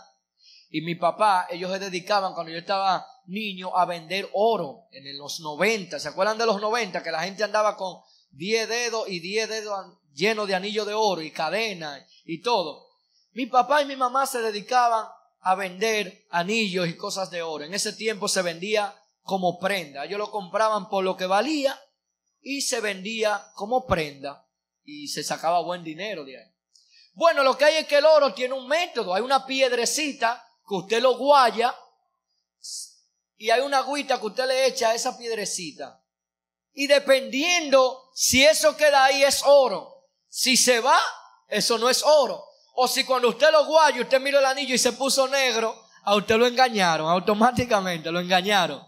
[0.69, 5.39] y mi papá, ellos se dedicaban cuando yo estaba niño a vender oro en los
[5.39, 5.99] 90.
[5.99, 7.01] ¿Se acuerdan de los 90?
[7.01, 11.21] Que la gente andaba con 10 dedos y 10 dedos llenos de anillos de oro
[11.21, 12.87] y cadena y todo.
[13.31, 15.07] Mi papá y mi mamá se dedicaban
[15.41, 17.63] a vender anillos y cosas de oro.
[17.63, 18.93] En ese tiempo se vendía
[19.29, 20.05] como prenda.
[20.05, 21.79] Ellos lo compraban por lo que valía
[22.41, 24.43] y se vendía como prenda
[24.83, 26.51] y se sacaba buen dinero de ahí.
[27.13, 29.13] Bueno, lo que hay es que el oro tiene un método.
[29.13, 31.75] Hay una piedrecita que usted lo guaya
[33.37, 36.03] y hay una agüita que usted le echa a esa piedrecita.
[36.73, 40.07] Y dependiendo si eso queda ahí es oro.
[40.27, 40.99] Si se va,
[41.47, 42.43] eso no es oro.
[42.73, 46.15] O si cuando usted lo guaya, usted miró el anillo y se puso negro, a
[46.15, 48.83] usted lo engañaron, automáticamente lo engañaron.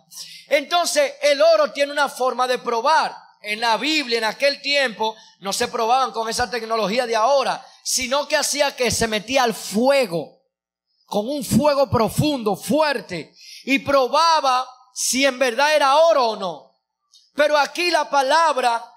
[0.48, 3.16] Entonces, el oro tiene una forma de probar.
[3.44, 8.28] En la Biblia, en aquel tiempo, no se probaban con esa tecnología de ahora, sino
[8.28, 10.44] que hacía que se metía al fuego,
[11.06, 16.72] con un fuego profundo, fuerte, y probaba si en verdad era oro o no.
[17.34, 18.92] Pero aquí la palabra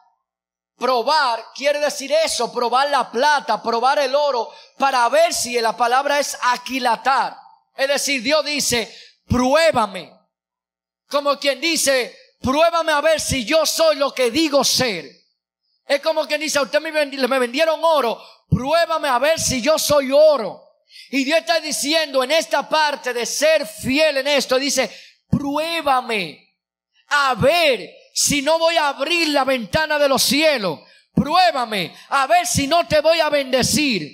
[0.77, 6.19] Probar quiere decir eso, probar la plata, probar el oro, para ver si la palabra
[6.19, 7.37] es aquilatar.
[7.77, 8.93] Es decir, Dios dice,
[9.27, 10.13] pruébame.
[11.09, 15.11] Como quien dice, pruébame a ver si yo soy lo que digo ser.
[15.87, 16.91] Es como quien dice, a usted me,
[17.39, 20.63] vendieron oro, pruébame a ver si yo soy oro.
[21.11, 24.91] Y Dios está diciendo en esta parte de ser fiel en esto, dice,
[25.29, 26.57] pruébame
[27.09, 30.81] a ver si no voy a abrir la ventana de los cielos.
[31.13, 34.11] Pruébame a ver si no te voy a bendecir.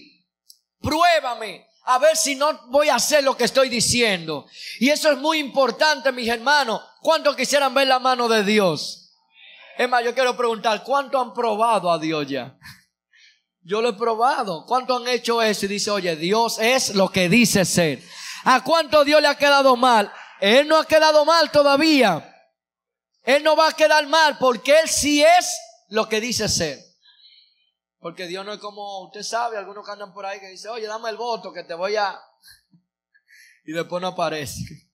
[0.80, 4.46] Pruébame a ver si no voy a hacer lo que estoy diciendo.
[4.78, 6.80] Y eso es muy importante, mis hermanos.
[7.00, 9.12] ¿Cuántos quisieran ver la mano de Dios?
[9.76, 12.56] Es más, yo quiero preguntar, ¿cuánto han probado a Dios ya?
[13.62, 14.64] Yo lo he probado.
[14.66, 15.66] ¿Cuánto han hecho eso?
[15.66, 18.02] Y dice, oye, Dios es lo que dice ser.
[18.44, 20.12] ¿A cuánto Dios le ha quedado mal?
[20.40, 22.26] Él no ha quedado mal todavía.
[23.22, 25.54] Él no va a quedar mal porque Él sí es
[25.88, 26.78] lo que dice ser.
[28.00, 30.86] Porque Dios no es como usted sabe, algunos que andan por ahí que dicen, oye,
[30.86, 32.18] dame el voto que te voy a...
[33.64, 34.90] Y después no aparece.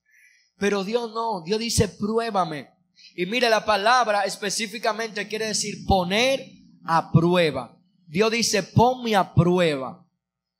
[0.57, 2.69] Pero Dios no, Dios dice, pruébame.
[3.15, 6.45] Y mire, la palabra específicamente quiere decir poner
[6.85, 7.79] a prueba.
[8.05, 10.05] Dios dice, ponme a prueba.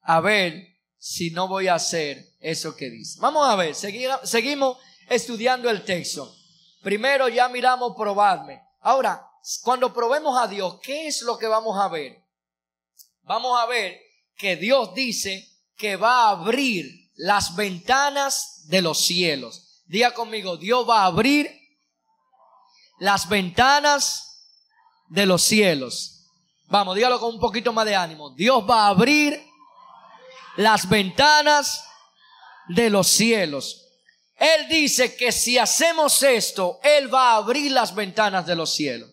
[0.01, 3.19] A ver si no voy a hacer eso que dice.
[3.19, 4.77] Vamos a ver, seguimos
[5.10, 6.33] estudiando el texto.
[6.81, 8.62] Primero ya miramos probarme.
[8.81, 9.29] Ahora,
[9.63, 12.26] cuando probemos a Dios, ¿qué es lo que vamos a ver?
[13.27, 13.99] Vamos a ver
[14.37, 19.83] que Dios dice que va a abrir las ventanas de los cielos.
[19.85, 21.51] Diga conmigo, Dios va a abrir
[22.99, 24.47] las ventanas
[25.09, 26.25] de los cielos.
[26.67, 28.29] Vamos, dígalo con un poquito más de ánimo.
[28.29, 29.45] Dios va a abrir
[30.55, 31.83] las ventanas
[32.69, 33.89] de los cielos.
[34.37, 39.11] Él dice que si hacemos esto, Él va a abrir las ventanas de los cielos.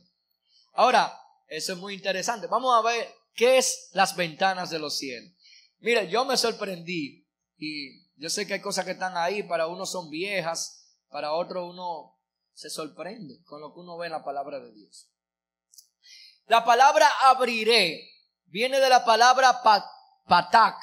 [0.75, 2.47] Ahora, eso es muy interesante.
[2.47, 5.33] Vamos a ver qué es las ventanas de los cielos.
[5.79, 9.91] Mire, yo me sorprendí y yo sé que hay cosas que están ahí, para unos
[9.91, 12.19] son viejas, para otros uno
[12.53, 15.11] se sorprende con lo que uno ve en la palabra de Dios.
[16.47, 18.11] La palabra abriré
[18.47, 19.63] viene de la palabra
[20.27, 20.77] patak,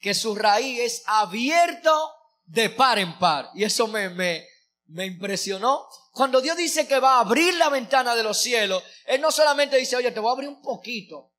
[0.00, 2.12] que su raíz es abierto
[2.44, 3.50] de par en par.
[3.54, 4.46] Y eso me, me,
[4.86, 5.86] me impresionó.
[6.12, 9.76] Cuando Dios dice que va a abrir la ventana de los cielos, Él no solamente
[9.76, 11.29] dice, oye, te voy a abrir un poquito,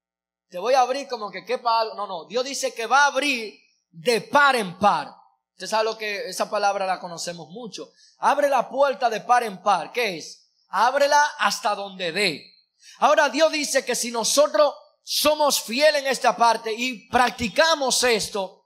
[0.52, 1.96] te voy a abrir como que quepa algo.
[1.96, 3.58] No, no, Dios dice que va a abrir
[3.90, 5.08] de par en par.
[5.54, 7.94] Usted sabe lo que esa palabra la conocemos mucho.
[8.18, 9.94] Abre la puerta de par en par.
[9.94, 10.52] ¿Qué es?
[10.68, 12.54] Ábrela hasta donde dé.
[13.00, 18.66] Ahora Dios dice que si nosotros somos fieles en esta parte y practicamos esto,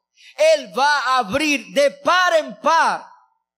[0.55, 3.05] Él va a abrir de par en par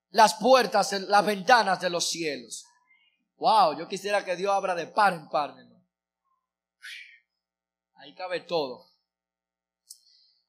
[0.09, 2.65] las puertas, las ventanas de los cielos.
[3.37, 5.55] Wow, yo quisiera que Dios abra de par en par.
[8.15, 8.87] Cabe todo.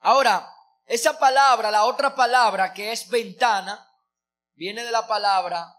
[0.00, 0.48] Ahora,
[0.86, 3.86] esa palabra, la otra palabra que es ventana,
[4.54, 5.74] viene de la palabra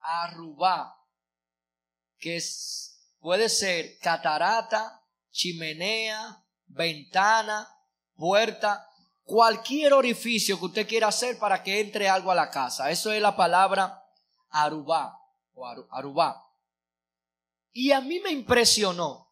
[0.00, 0.96] arrubá,
[2.18, 7.68] que es, puede ser catarata, chimenea, ventana,
[8.14, 8.88] puerta,
[9.22, 12.90] cualquier orificio que usted quiera hacer para que entre algo a la casa.
[12.90, 14.02] Eso es la palabra
[14.48, 15.18] arubá
[15.54, 16.46] o arubá.
[17.72, 19.29] Y a mí me impresionó,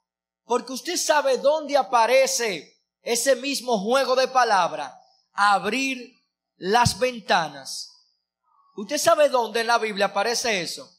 [0.48, 4.98] porque usted sabe dónde aparece ese mismo juego de palabra,
[5.32, 6.24] abrir
[6.56, 7.92] las ventanas.
[8.74, 10.90] ¿Usted sabe dónde en la Biblia aparece eso?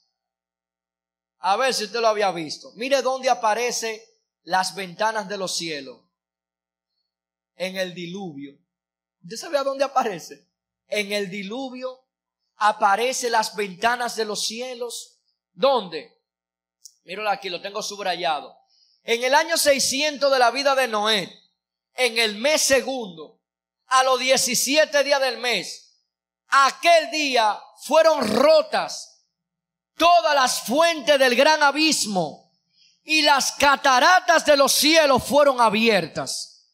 [1.40, 2.72] A ver si usted lo había visto.
[2.76, 6.00] Mire dónde aparece las ventanas de los cielos.
[7.56, 8.56] En el diluvio.
[9.24, 10.48] ¿Usted sabe a dónde aparece?
[10.86, 12.06] En el diluvio
[12.58, 15.22] aparecen las ventanas de los cielos.
[15.54, 16.22] ¿Dónde?
[17.04, 18.59] Míralo aquí, lo tengo subrayado.
[19.10, 21.36] En el año 600 de la vida de Noé,
[21.96, 23.42] en el mes segundo,
[23.88, 25.98] a los 17 días del mes,
[26.50, 29.26] aquel día fueron rotas
[29.98, 32.54] todas las fuentes del gran abismo
[33.04, 36.70] y las cataratas de los cielos fueron abiertas.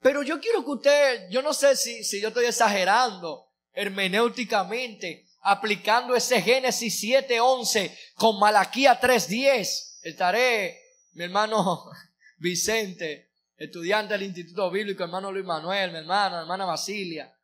[0.00, 6.14] Pero yo quiero que usted, yo no sé si, si yo estoy exagerando hermenéuticamente, aplicando
[6.14, 9.93] ese Génesis 7:11 con Malaquía 3:10.
[10.04, 10.82] Estaré,
[11.14, 11.90] mi hermano
[12.38, 17.34] Vicente, estudiante del Instituto Bíblico, hermano Luis Manuel, mi hermana, hermana Basilia.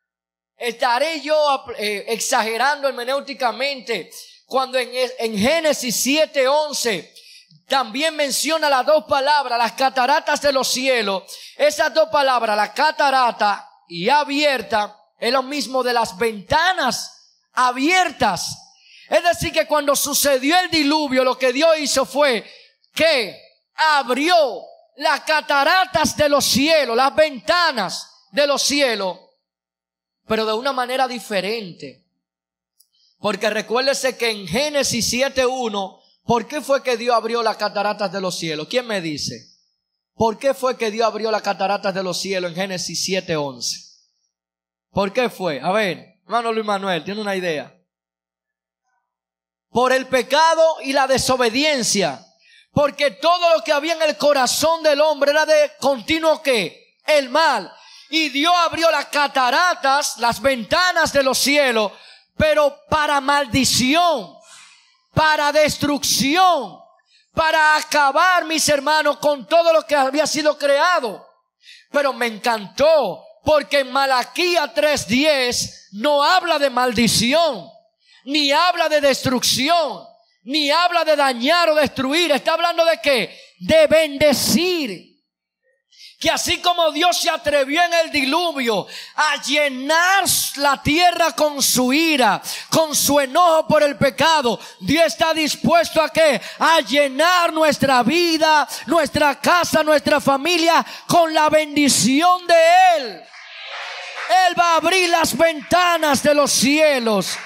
[0.55, 4.11] Estaré yo eh, exagerando hermenéuticamente
[4.45, 7.11] cuando en, en Génesis 7:11
[7.67, 11.23] también menciona las dos palabras, las cataratas de los cielos.
[11.57, 18.70] Esas dos palabras, la catarata y abierta, es lo mismo de las ventanas abiertas.
[19.11, 22.49] Es decir, que cuando sucedió el diluvio, lo que Dios hizo fue
[22.95, 23.39] que
[23.75, 24.63] abrió
[24.97, 29.19] las cataratas de los cielos, las ventanas de los cielos,
[30.27, 32.07] pero de una manera diferente.
[33.19, 38.21] Porque recuérdese que en Génesis 7.1 ¿Por qué fue que Dios abrió las cataratas de
[38.21, 38.69] los cielos?
[38.69, 39.49] ¿Quién me dice?
[40.15, 43.99] ¿Por qué fue que Dios abrió las cataratas de los cielos en Génesis 7:11?
[44.91, 45.61] ¿Por qué fue?
[45.61, 47.77] A ver, hermano Luis Manuel, ¿tiene una idea?
[49.71, 52.25] Por el pecado y la desobediencia.
[52.73, 57.29] Porque todo lo que había en el corazón del hombre era de continuo que el
[57.29, 57.73] mal.
[58.11, 61.93] Y Dios abrió las cataratas, las ventanas de los cielos,
[62.37, 64.41] pero para maldición
[65.15, 66.79] para destrucción,
[67.35, 71.27] para acabar, mis hermanos, con todo lo que había sido creado.
[71.91, 77.69] Pero me encantó porque en Malaquía 3:10 no habla de maldición,
[78.31, 80.05] ni habla de destrucción,
[80.45, 82.33] ni habla de dañar o destruir.
[82.33, 83.39] Está hablando de qué?
[83.59, 85.11] De bendecir
[86.21, 90.25] que así como Dios se atrevió en el diluvio a llenar
[90.57, 96.11] la tierra con su ira, con su enojo por el pecado, Dios está dispuesto a
[96.11, 103.23] que a llenar nuestra vida, nuestra casa, nuestra familia con la bendición de él.
[104.47, 107.39] Él va a abrir las ventanas de los cielos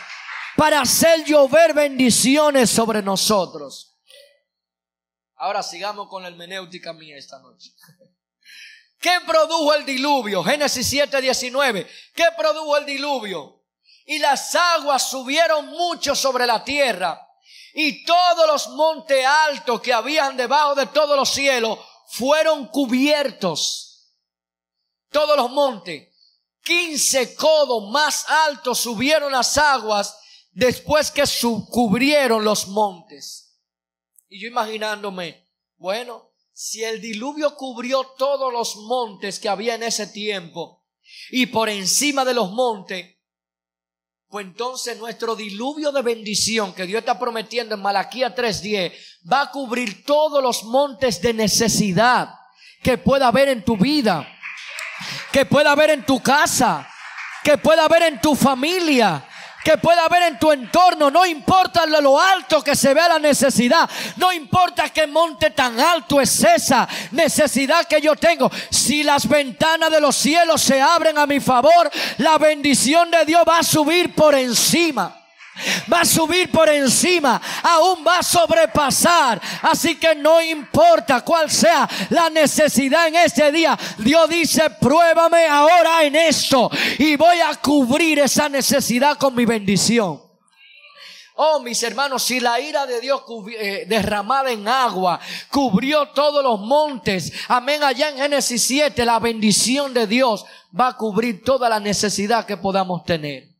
[0.56, 3.96] para hacer llover bendiciones sobre nosotros.
[5.36, 7.72] Ahora sigamos con la hermenéutica mía esta noche.
[9.00, 10.42] ¿Qué produjo el diluvio?
[10.42, 11.86] Génesis 7, 19.
[12.14, 13.62] ¿Qué produjo el diluvio?
[14.06, 17.20] Y las aguas subieron mucho sobre la tierra.
[17.74, 24.12] Y todos los montes altos que habían debajo de todos los cielos fueron cubiertos.
[25.10, 26.08] Todos los montes.
[26.62, 30.16] 15 codos más altos subieron las aguas
[30.54, 31.24] después que
[31.70, 33.60] cubrieron los montes.
[34.28, 40.06] Y yo imaginándome, bueno, si el diluvio cubrió todos los montes que había en ese
[40.06, 40.86] tiempo
[41.30, 43.16] y por encima de los montes,
[44.28, 48.92] pues entonces nuestro diluvio de bendición que Dios está prometiendo en Malaquía 3:10
[49.30, 52.30] va a cubrir todos los montes de necesidad
[52.82, 54.28] que pueda haber en tu vida,
[55.32, 56.88] que pueda haber en tu casa,
[57.42, 59.28] que pueda haber en tu familia,
[59.64, 61.10] que pueda haber en tu entorno.
[61.10, 63.88] No importa lo alto que se vea la necesidad.
[64.16, 68.50] No importa qué monte tan alto es esa necesidad que yo tengo.
[68.70, 73.42] Si las ventanas de los cielos se abren a mi favor, la bendición de Dios
[73.48, 75.23] va a subir por encima
[75.92, 79.40] va a subir por encima, aún va a sobrepasar.
[79.62, 86.04] Así que no importa cuál sea la necesidad en este día, Dios dice, pruébame ahora
[86.04, 90.22] en esto y voy a cubrir esa necesidad con mi bendición.
[91.36, 93.22] Oh, mis hermanos, si la ira de Dios
[93.58, 95.18] eh, derramada en agua
[95.50, 100.44] cubrió todos los montes, amén, allá en Génesis 7, la bendición de Dios
[100.78, 103.53] va a cubrir toda la necesidad que podamos tener.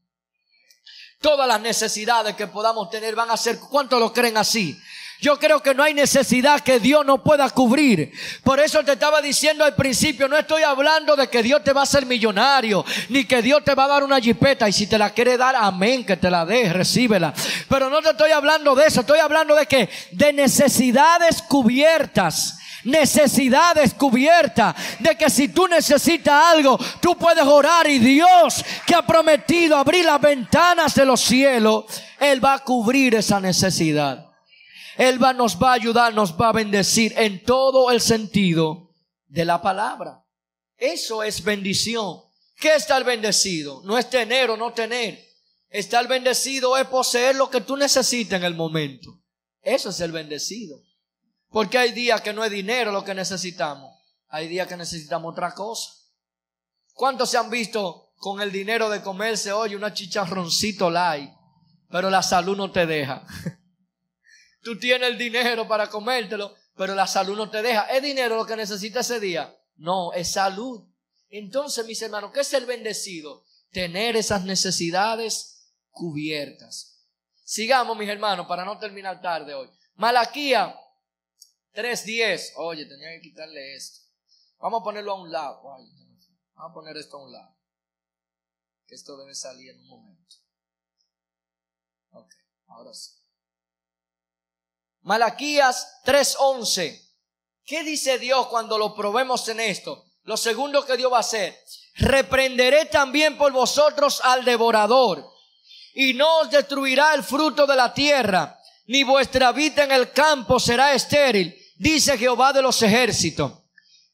[1.24, 4.78] Todas las necesidades que podamos tener van a ser, ¿cuántos lo creen así?
[5.22, 8.12] Yo creo que no hay necesidad que Dios no pueda cubrir.
[8.42, 11.80] Por eso te estaba diciendo al principio, no estoy hablando de que Dios te va
[11.80, 14.98] a hacer millonario, ni que Dios te va a dar una jipeta y si te
[14.98, 17.32] la quiere dar, amén, que te la dé, recíbela.
[17.70, 23.74] Pero no te estoy hablando de eso, estoy hablando de que de necesidades cubiertas necesidad
[23.74, 29.76] descubierta de que si tú necesitas algo, tú puedes orar y Dios que ha prometido
[29.76, 31.84] abrir las ventanas de los cielos,
[32.20, 34.30] Él va a cubrir esa necesidad.
[34.96, 38.90] Él va, nos va a ayudar, nos va a bendecir en todo el sentido
[39.26, 40.24] de la palabra.
[40.76, 42.20] Eso es bendición.
[42.56, 43.82] ¿Qué está el bendecido?
[43.84, 45.24] No es tener o no tener.
[45.68, 49.20] Estar bendecido es poseer lo que tú necesitas en el momento.
[49.60, 50.80] Eso es el bendecido.
[51.54, 53.96] Porque hay días que no es dinero lo que necesitamos.
[54.26, 55.92] Hay días que necesitamos otra cosa.
[56.94, 61.30] ¿Cuántos se han visto con el dinero de comerse hoy una chicharroncito light?
[61.88, 63.24] Pero la salud no te deja.
[64.64, 67.82] Tú tienes el dinero para comértelo, pero la salud no te deja.
[67.82, 69.56] ¿Es dinero lo que necesitas ese día?
[69.76, 70.84] No, es salud.
[71.30, 73.44] Entonces, mis hermanos, ¿qué es el bendecido?
[73.70, 76.98] Tener esas necesidades cubiertas.
[77.44, 79.70] Sigamos, mis hermanos, para no terminar tarde hoy.
[79.94, 80.80] Malaquía
[81.74, 82.52] 3.10.
[82.56, 84.00] Oye, tenía que quitarle esto.
[84.58, 85.60] Vamos a ponerlo a un lado.
[85.62, 87.54] vamos a poner esto a un lado.
[88.86, 90.36] Esto debe salir en un momento.
[92.12, 92.32] Ok,
[92.68, 93.10] ahora sí.
[95.02, 97.00] Malaquías 3.11.
[97.64, 100.04] ¿Qué dice Dios cuando lo probemos en esto?
[100.22, 101.58] Lo segundo que Dios va a hacer.
[101.96, 105.28] Reprenderé también por vosotros al devorador.
[105.94, 110.60] Y no os destruirá el fruto de la tierra, ni vuestra vida en el campo
[110.60, 113.52] será estéril dice Jehová de los ejércitos.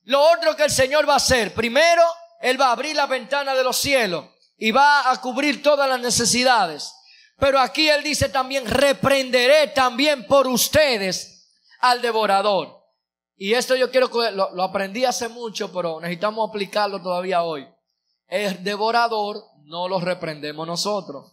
[0.05, 2.03] Lo otro que el Señor va a hacer, primero,
[2.41, 6.01] Él va a abrir la ventana de los cielos y va a cubrir todas las
[6.01, 6.93] necesidades.
[7.39, 11.49] Pero aquí Él dice también, reprenderé también por ustedes
[11.81, 12.79] al devorador.
[13.37, 17.67] Y esto yo quiero lo, lo aprendí hace mucho, pero necesitamos aplicarlo todavía hoy.
[18.27, 21.33] El devorador no lo reprendemos nosotros.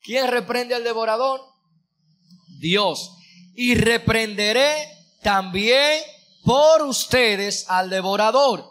[0.00, 1.40] ¿Quién reprende al devorador?
[2.60, 3.16] Dios.
[3.54, 4.94] Y reprenderé
[5.24, 6.02] también
[6.44, 8.70] por ustedes al devorador.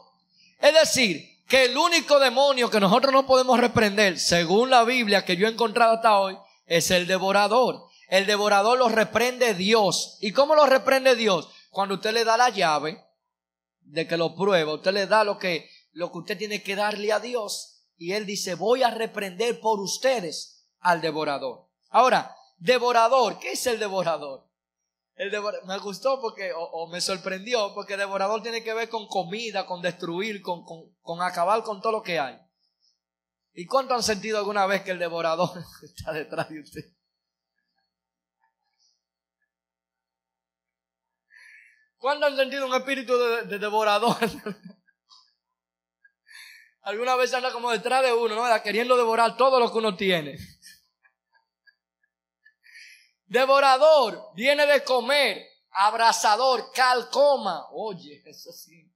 [0.60, 5.36] Es decir, que el único demonio que nosotros no podemos reprender, según la Biblia que
[5.36, 6.38] yo he encontrado hasta hoy,
[6.68, 7.88] es el devorador.
[8.08, 10.18] El devorador lo reprende Dios.
[10.22, 11.50] ¿Y cómo lo reprende Dios?
[11.72, 13.04] Cuando usted le da la llave
[13.82, 17.12] de que lo prueba, usted le da lo que, lo que usted tiene que darle
[17.12, 17.82] a Dios.
[17.98, 21.68] Y él dice, voy a reprender por ustedes al devorador.
[21.90, 24.53] Ahora, devorador, ¿qué es el devorador?
[25.66, 30.42] Me gustó porque, o, me sorprendió, porque devorador tiene que ver con comida, con destruir,
[30.42, 32.40] con, con, acabar con todo lo que hay.
[33.54, 36.82] ¿Y cuánto han sentido alguna vez que el devorador está detrás de usted?
[41.98, 44.18] ¿Cuándo han sentido un espíritu de, de devorador?
[46.82, 48.62] Alguna vez anda como detrás de uno, ¿no?
[48.62, 50.38] Queriendo devorar todo lo que uno tiene.
[53.26, 57.68] Devorador viene de comer, abrazador, calcoma.
[57.72, 58.92] Oye, eso sí.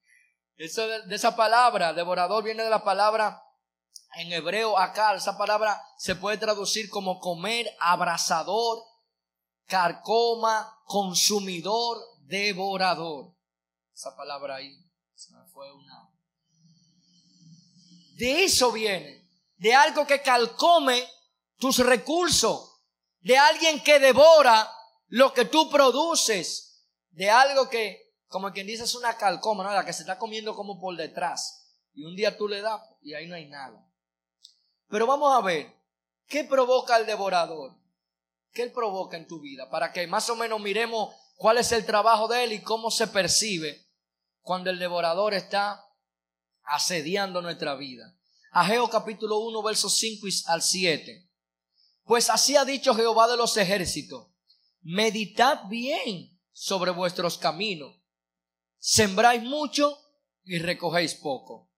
[0.55, 3.43] Eso de, esa palabra, devorador, viene de la palabra
[4.15, 5.15] en hebreo acá.
[5.15, 8.83] Esa palabra se puede traducir como comer, abrazador,
[9.65, 13.35] carcoma, consumidor, devorador.
[13.93, 14.75] Esa palabra ahí
[15.15, 16.09] se me fue una.
[18.15, 21.07] De eso viene, de algo que calcome
[21.57, 22.76] tus recursos
[23.21, 24.71] de alguien que devora
[25.07, 29.71] lo que tú produces, de algo que, como quien dice, es una calcoma, ¿no?
[29.71, 31.65] La que se está comiendo como por detrás.
[31.93, 33.83] Y un día tú le das y ahí no hay nada.
[34.89, 35.73] Pero vamos a ver,
[36.27, 37.75] ¿qué provoca el devorador?
[38.51, 39.69] ¿Qué él provoca en tu vida?
[39.69, 43.07] Para que más o menos miremos cuál es el trabajo de él y cómo se
[43.07, 43.85] percibe
[44.41, 45.85] cuando el devorador está
[46.63, 48.15] asediando nuestra vida.
[48.51, 51.26] Ageo capítulo 1, versos 5 al 7.
[52.07, 54.27] Pues así ha dicho Jehová de los ejércitos,
[54.81, 57.97] meditad bien sobre vuestros caminos,
[58.79, 59.99] sembráis mucho
[60.45, 61.69] y recogéis poco,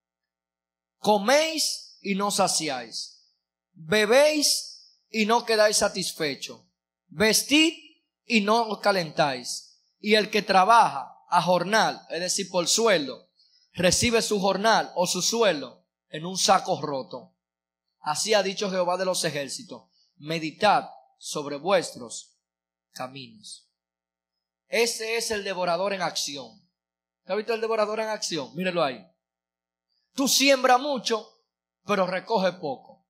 [0.99, 3.25] coméis y no saciáis,
[3.73, 6.61] bebéis y no quedáis satisfechos,
[7.07, 7.73] vestid
[8.23, 13.31] y no os calentáis, y el que trabaja a jornal, es decir, por suelo,
[13.73, 17.35] recibe su jornal o su suelo en un saco roto.
[17.99, 19.88] Así ha dicho Jehová de los ejércitos,
[20.19, 22.37] meditad sobre vuestros
[22.91, 23.69] caminos.
[24.67, 26.61] Ese es el devorador en acción.
[27.23, 28.55] ¿Te has visto el devorador en acción?
[28.55, 29.05] Mírelo ahí.
[30.13, 31.43] Tú siembra mucho,
[31.85, 33.07] pero recoge poco.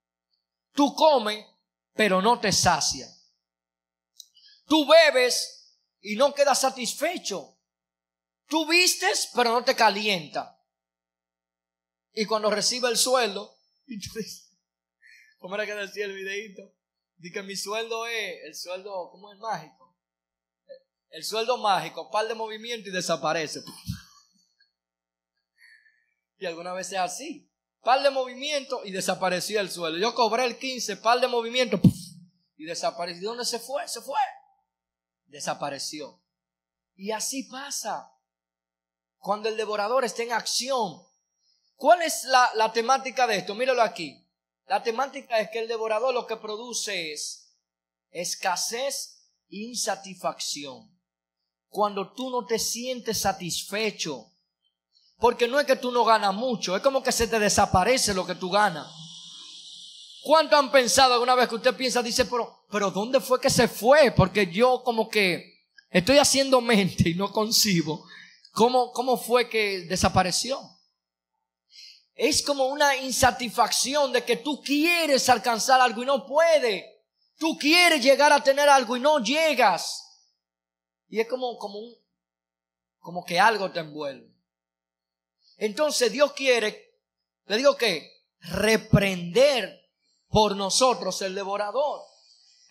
[0.73, 1.45] Tú comes,
[1.93, 3.07] pero no te sacia.
[4.65, 7.57] Tú bebes y no quedas satisfecho.
[8.45, 10.59] Tú vistes, pero no te calienta.
[12.13, 13.57] Y cuando recibe el sueldo,
[15.39, 16.78] ¿cómo era que decía el videito?
[17.19, 19.93] Dice que mi sueldo es, el sueldo, ¿cómo es mágico?
[21.09, 23.61] El sueldo mágico, par de movimiento y desaparece.
[26.41, 27.51] Y alguna vez es así.
[27.81, 29.99] Par de movimiento y desapareció el sueldo.
[29.99, 31.81] Yo cobré el 15, par de movimiento
[32.55, 33.27] y desapareció.
[33.27, 33.85] ¿Dónde se fue?
[33.89, 34.19] Se fue.
[35.25, 36.23] Desapareció.
[36.95, 38.13] Y así pasa.
[39.17, 41.05] Cuando el devorador está en acción.
[41.75, 43.53] ¿Cuál es la, la temática de esto?
[43.53, 44.25] Míralo aquí.
[44.69, 47.55] La temática es que el devorador lo que produce es
[48.11, 50.95] escasez insatisfacción.
[51.69, 54.27] Cuando tú no te sientes satisfecho.
[55.17, 58.27] Porque no es que tú no ganas mucho, es como que se te desaparece lo
[58.27, 58.87] que tú ganas.
[60.23, 63.67] ¿Cuánto han pensado alguna vez que usted piensa, dice, pero, pero ¿dónde fue que se
[63.67, 64.11] fue?
[64.11, 68.05] Porque yo como que estoy haciendo mente y no concibo.
[68.51, 70.78] ¿Cómo, cómo fue que desapareció?
[72.21, 76.83] Es como una insatisfacción de que tú quieres alcanzar algo y no puedes.
[77.37, 80.03] Tú quieres llegar a tener algo y no llegas.
[81.07, 81.95] Y es como, como un,
[82.99, 84.35] como que algo te envuelve.
[85.55, 86.99] Entonces Dios quiere,
[87.45, 89.89] le digo que, reprender
[90.27, 92.01] por nosotros el devorador.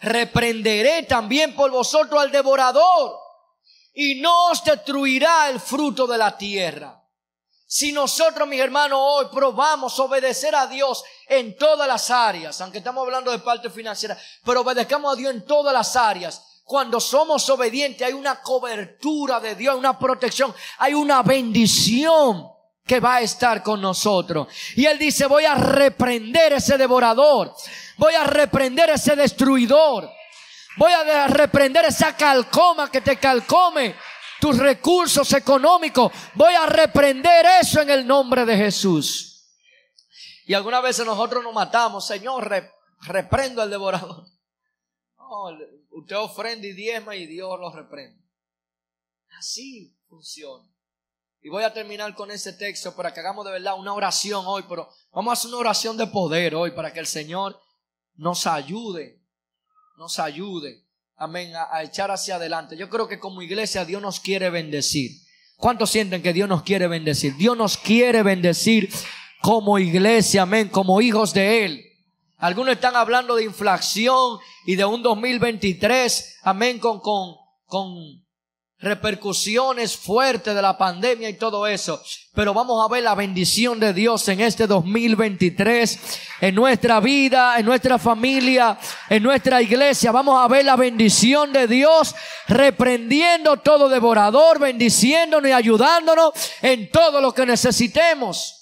[0.00, 3.18] Reprenderé también por vosotros al devorador
[3.94, 7.02] y no os destruirá el fruto de la tierra.
[7.70, 13.04] Si nosotros, mis hermanos, hoy probamos obedecer a Dios en todas las áreas, aunque estamos
[13.04, 16.62] hablando de parte financiera, pero obedezcamos a Dios en todas las áreas.
[16.64, 22.48] Cuando somos obedientes hay una cobertura de Dios, una protección, hay una bendición
[22.86, 24.48] que va a estar con nosotros.
[24.74, 27.54] Y Él dice, voy a reprender ese devorador,
[27.98, 30.10] voy a reprender ese destruidor,
[30.78, 33.94] voy a reprender esa calcoma que te calcome
[34.40, 36.12] tus recursos económicos.
[36.34, 39.46] Voy a reprender eso en el nombre de Jesús.
[40.46, 42.50] Y algunas veces nosotros nos matamos, Señor,
[43.02, 44.24] reprendo al devorador.
[45.90, 48.22] usted ofrenda y diezma y Dios lo reprende.
[49.38, 50.68] Así funciona.
[51.40, 54.64] Y voy a terminar con ese texto para que hagamos de verdad una oración hoy,
[54.68, 57.60] pero vamos a hacer una oración de poder hoy para que el Señor
[58.14, 59.22] nos ayude,
[59.96, 60.87] nos ayude
[61.18, 62.76] amén, a, echar hacia adelante.
[62.76, 65.10] Yo creo que como iglesia Dios nos quiere bendecir.
[65.56, 67.36] ¿Cuántos sienten que Dios nos quiere bendecir?
[67.36, 68.88] Dios nos quiere bendecir
[69.42, 71.84] como iglesia, amén, como hijos de Él.
[72.36, 77.34] Algunos están hablando de inflación y de un 2023, amén, con, con,
[77.66, 78.24] con
[78.80, 82.00] repercusiones fuertes de la pandemia y todo eso.
[82.32, 85.98] Pero vamos a ver la bendición de Dios en este 2023,
[86.40, 90.12] en nuestra vida, en nuestra familia, en nuestra iglesia.
[90.12, 92.14] Vamos a ver la bendición de Dios
[92.46, 98.54] reprendiendo todo devorador, bendiciéndonos y ayudándonos en todo lo que necesitemos.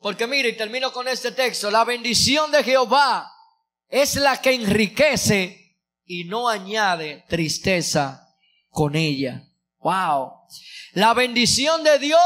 [0.00, 3.28] Porque mire, y termino con este texto, la bendición de Jehová
[3.88, 8.27] es la que enriquece y no añade tristeza
[8.78, 9.42] con ella.
[9.80, 10.34] Wow.
[10.92, 12.20] La bendición de Dios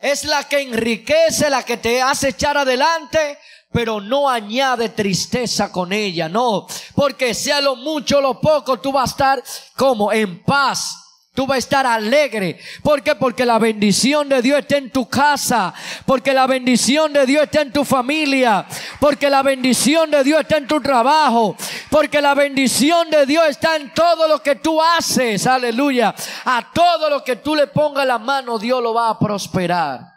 [0.00, 3.38] es la que enriquece, la que te hace echar adelante,
[3.70, 8.90] pero no añade tristeza con ella, no, porque sea lo mucho o lo poco, tú
[8.90, 9.44] vas a estar
[9.76, 10.92] como en paz,
[11.34, 12.58] Tú vas a estar alegre.
[12.82, 13.14] ¿Por qué?
[13.14, 15.72] Porque la bendición de Dios está en tu casa.
[16.04, 18.66] Porque la bendición de Dios está en tu familia.
[19.00, 21.56] Porque la bendición de Dios está en tu trabajo.
[21.88, 25.46] Porque la bendición de Dios está en todo lo que tú haces.
[25.46, 26.14] Aleluya.
[26.44, 30.11] A todo lo que tú le pongas la mano, Dios lo va a prosperar.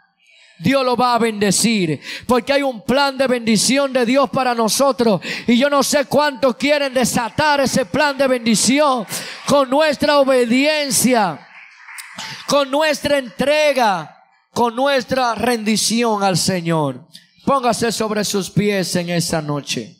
[0.58, 2.00] Dios lo va a bendecir.
[2.26, 5.20] Porque hay un plan de bendición de Dios para nosotros.
[5.46, 9.06] Y yo no sé cuántos quieren desatar ese plan de bendición
[9.46, 11.46] con nuestra obediencia,
[12.46, 17.06] con nuestra entrega, con nuestra rendición al Señor.
[17.44, 19.96] Póngase sobre sus pies en esta noche.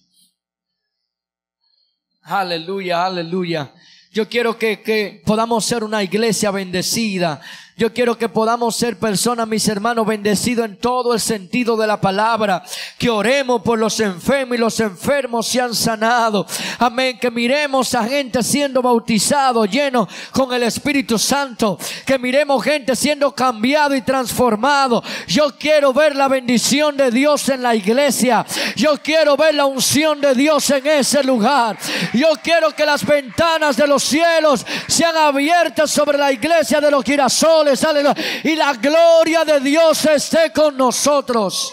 [2.22, 3.72] Aleluya, aleluya.
[4.10, 7.40] Yo quiero que, que podamos ser una iglesia bendecida.
[7.78, 12.00] Yo quiero que podamos ser personas, mis hermanos, bendecidos en todo el sentido de la
[12.00, 12.64] palabra.
[12.96, 16.46] Que oremos por los enfermos y los enfermos sean sanados.
[16.78, 17.18] Amén.
[17.18, 21.78] Que miremos a gente siendo bautizado, lleno con el Espíritu Santo.
[22.06, 25.04] Que miremos gente siendo cambiado y transformado.
[25.28, 28.46] Yo quiero ver la bendición de Dios en la iglesia.
[28.74, 31.76] Yo quiero ver la unción de Dios en ese lugar.
[32.14, 37.04] Yo quiero que las ventanas de los cielos sean abiertas sobre la iglesia de los
[37.04, 37.65] girasoles
[38.44, 41.72] y la gloria de Dios esté con nosotros.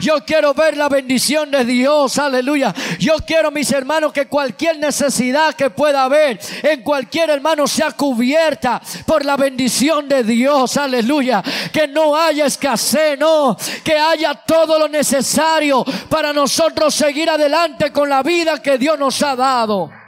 [0.00, 2.74] Yo quiero ver la bendición de Dios, aleluya.
[2.98, 8.80] Yo quiero, mis hermanos, que cualquier necesidad que pueda haber en cualquier hermano sea cubierta
[9.06, 11.42] por la bendición de Dios, aleluya.
[11.72, 18.08] Que no haya escasez, no, que haya todo lo necesario para nosotros seguir adelante con
[18.08, 20.01] la vida que Dios nos ha dado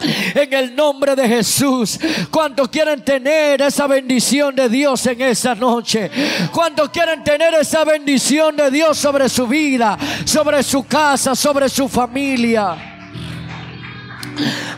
[0.00, 1.98] en el nombre de Jesús.
[2.30, 6.10] ¿Cuántos quieren tener esa bendición de Dios en esa noche?
[6.52, 11.88] ¿Cuántos quieren tener esa bendición de Dios sobre su vida, sobre su casa, sobre su
[11.88, 12.97] familia?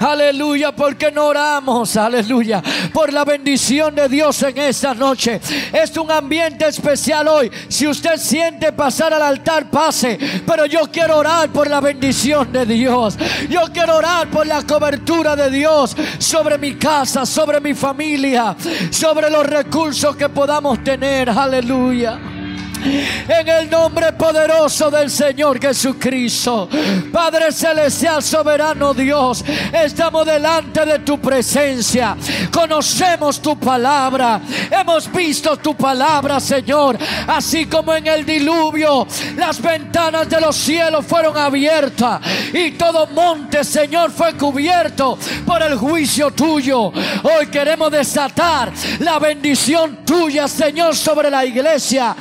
[0.01, 5.41] Aleluya, porque no oramos, aleluya, por la bendición de Dios en esta noche.
[5.73, 7.51] Es un ambiente especial hoy.
[7.69, 10.19] Si usted siente pasar al altar, pase.
[10.47, 13.17] Pero yo quiero orar por la bendición de Dios.
[13.49, 18.57] Yo quiero orar por la cobertura de Dios sobre mi casa, sobre mi familia,
[18.91, 21.31] sobre los recursos que podamos tener.
[21.31, 22.40] Aleluya.
[22.83, 26.69] En el nombre poderoso del Señor Jesucristo.
[27.13, 32.17] Padre Celestial, soberano Dios, estamos delante de tu presencia.
[32.51, 34.41] Conocemos tu palabra.
[34.71, 36.99] Hemos visto tu palabra, Señor.
[37.27, 39.07] Así como en el diluvio
[39.37, 42.21] las ventanas de los cielos fueron abiertas
[42.53, 46.93] y todo monte, Señor, fue cubierto por el juicio tuyo.
[47.23, 52.17] Hoy queremos desatar la bendición tuya, Señor, sobre la iglesia.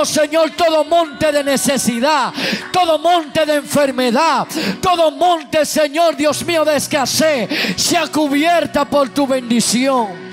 [0.00, 2.32] Oh Señor, todo monte de necesidad,
[2.72, 4.46] todo monte de enfermedad,
[4.80, 10.29] todo monte, Señor, Dios mío, de escasez, sea cubierta por tu bendición.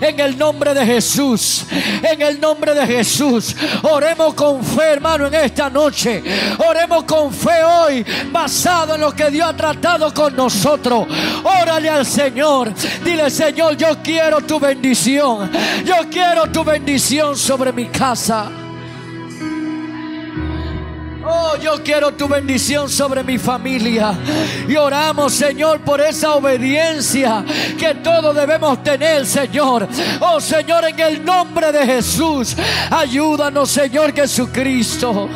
[0.00, 1.64] En el nombre de Jesús,
[2.02, 6.22] en el nombre de Jesús, oremos con fe, hermano, en esta noche.
[6.58, 11.06] Oremos con fe hoy, basado en lo que Dios ha tratado con nosotros.
[11.44, 12.72] Órale al Señor.
[13.04, 15.50] Dile, Señor, yo quiero tu bendición.
[15.84, 18.65] Yo quiero tu bendición sobre mi casa.
[21.28, 24.14] Oh, yo quiero tu bendición sobre mi familia.
[24.68, 27.44] Y oramos, Señor, por esa obediencia
[27.76, 29.88] que todos debemos tener, Señor.
[30.20, 32.56] Oh, Señor, en el nombre de Jesús,
[32.90, 35.28] ayúdanos, Señor Jesucristo.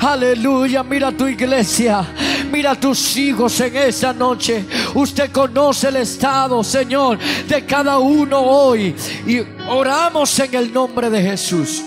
[0.00, 2.04] Aleluya, mira tu iglesia,
[2.52, 4.66] mira tus hijos en esa noche.
[4.94, 7.18] Usted conoce el estado, Señor,
[7.48, 8.94] de cada uno hoy.
[9.26, 9.38] Y
[9.70, 11.82] oramos en el nombre de Jesús.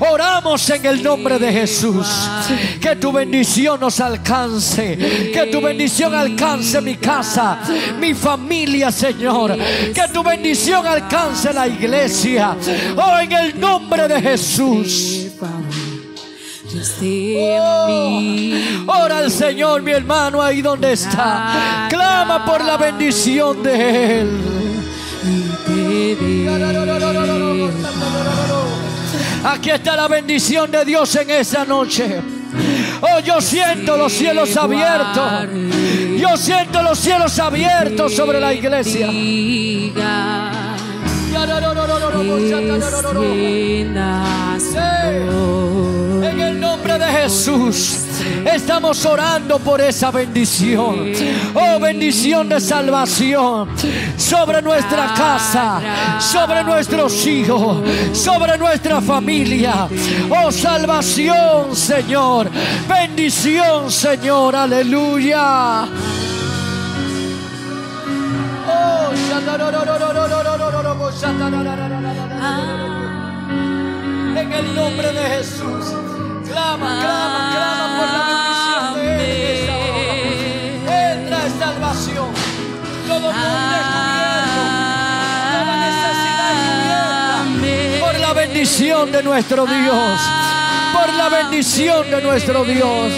[0.00, 2.06] Oramos en el nombre de Jesús.
[2.80, 4.96] Que tu bendición nos alcance.
[5.32, 7.60] Que tu bendición alcance mi casa,
[7.98, 9.56] mi familia, Señor.
[9.94, 12.56] Que tu bendición alcance la iglesia.
[12.96, 15.26] Oh, en el nombre de Jesús.
[17.40, 18.20] Oh,
[18.86, 21.86] ora al Señor, mi hermano, ahí donde está.
[21.88, 24.28] Clama por la bendición de Él.
[29.44, 32.20] Aquí está la bendición de Dios en esa noche.
[33.00, 35.32] Oh, yo siento los cielos abiertos.
[36.18, 39.06] Yo siento los cielos abiertos sobre la iglesia.
[39.08, 39.94] En
[46.40, 48.07] el nombre de Jesús.
[48.44, 51.12] Estamos orando por esa bendición.
[51.54, 53.68] Oh, bendición de salvación
[54.16, 55.80] sobre nuestra casa,
[56.20, 57.78] sobre nuestros hijos,
[58.12, 59.88] sobre nuestra familia.
[60.30, 62.50] Oh, salvación, Señor.
[62.88, 64.56] Bendición, Señor.
[64.56, 65.86] Aleluya.
[68.70, 69.12] Oh,
[74.36, 76.17] en el nombre de Jesús.
[76.58, 79.06] Clama, clama, clama por la bendición de
[79.52, 79.70] Él.
[80.88, 82.30] Él trae salvación.
[83.06, 84.60] Todo mundo cubierto.
[85.54, 86.52] Toda necesidad
[87.60, 88.06] cubierta.
[88.06, 90.20] Por la bendición de nuestro Dios.
[90.92, 93.12] Por la bendición de nuestro Dios.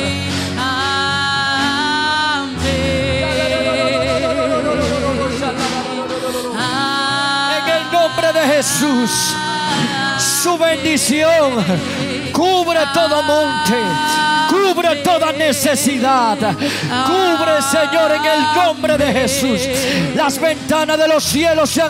[7.57, 9.35] En el nombre de Jesús
[10.43, 11.65] su bendición
[12.81, 13.77] Cubre todo monte.
[14.49, 16.39] Cubre toda necesidad.
[16.39, 19.61] Cubre, Señor, en el nombre de Jesús.
[20.15, 21.89] Las ventanas de los cielos se han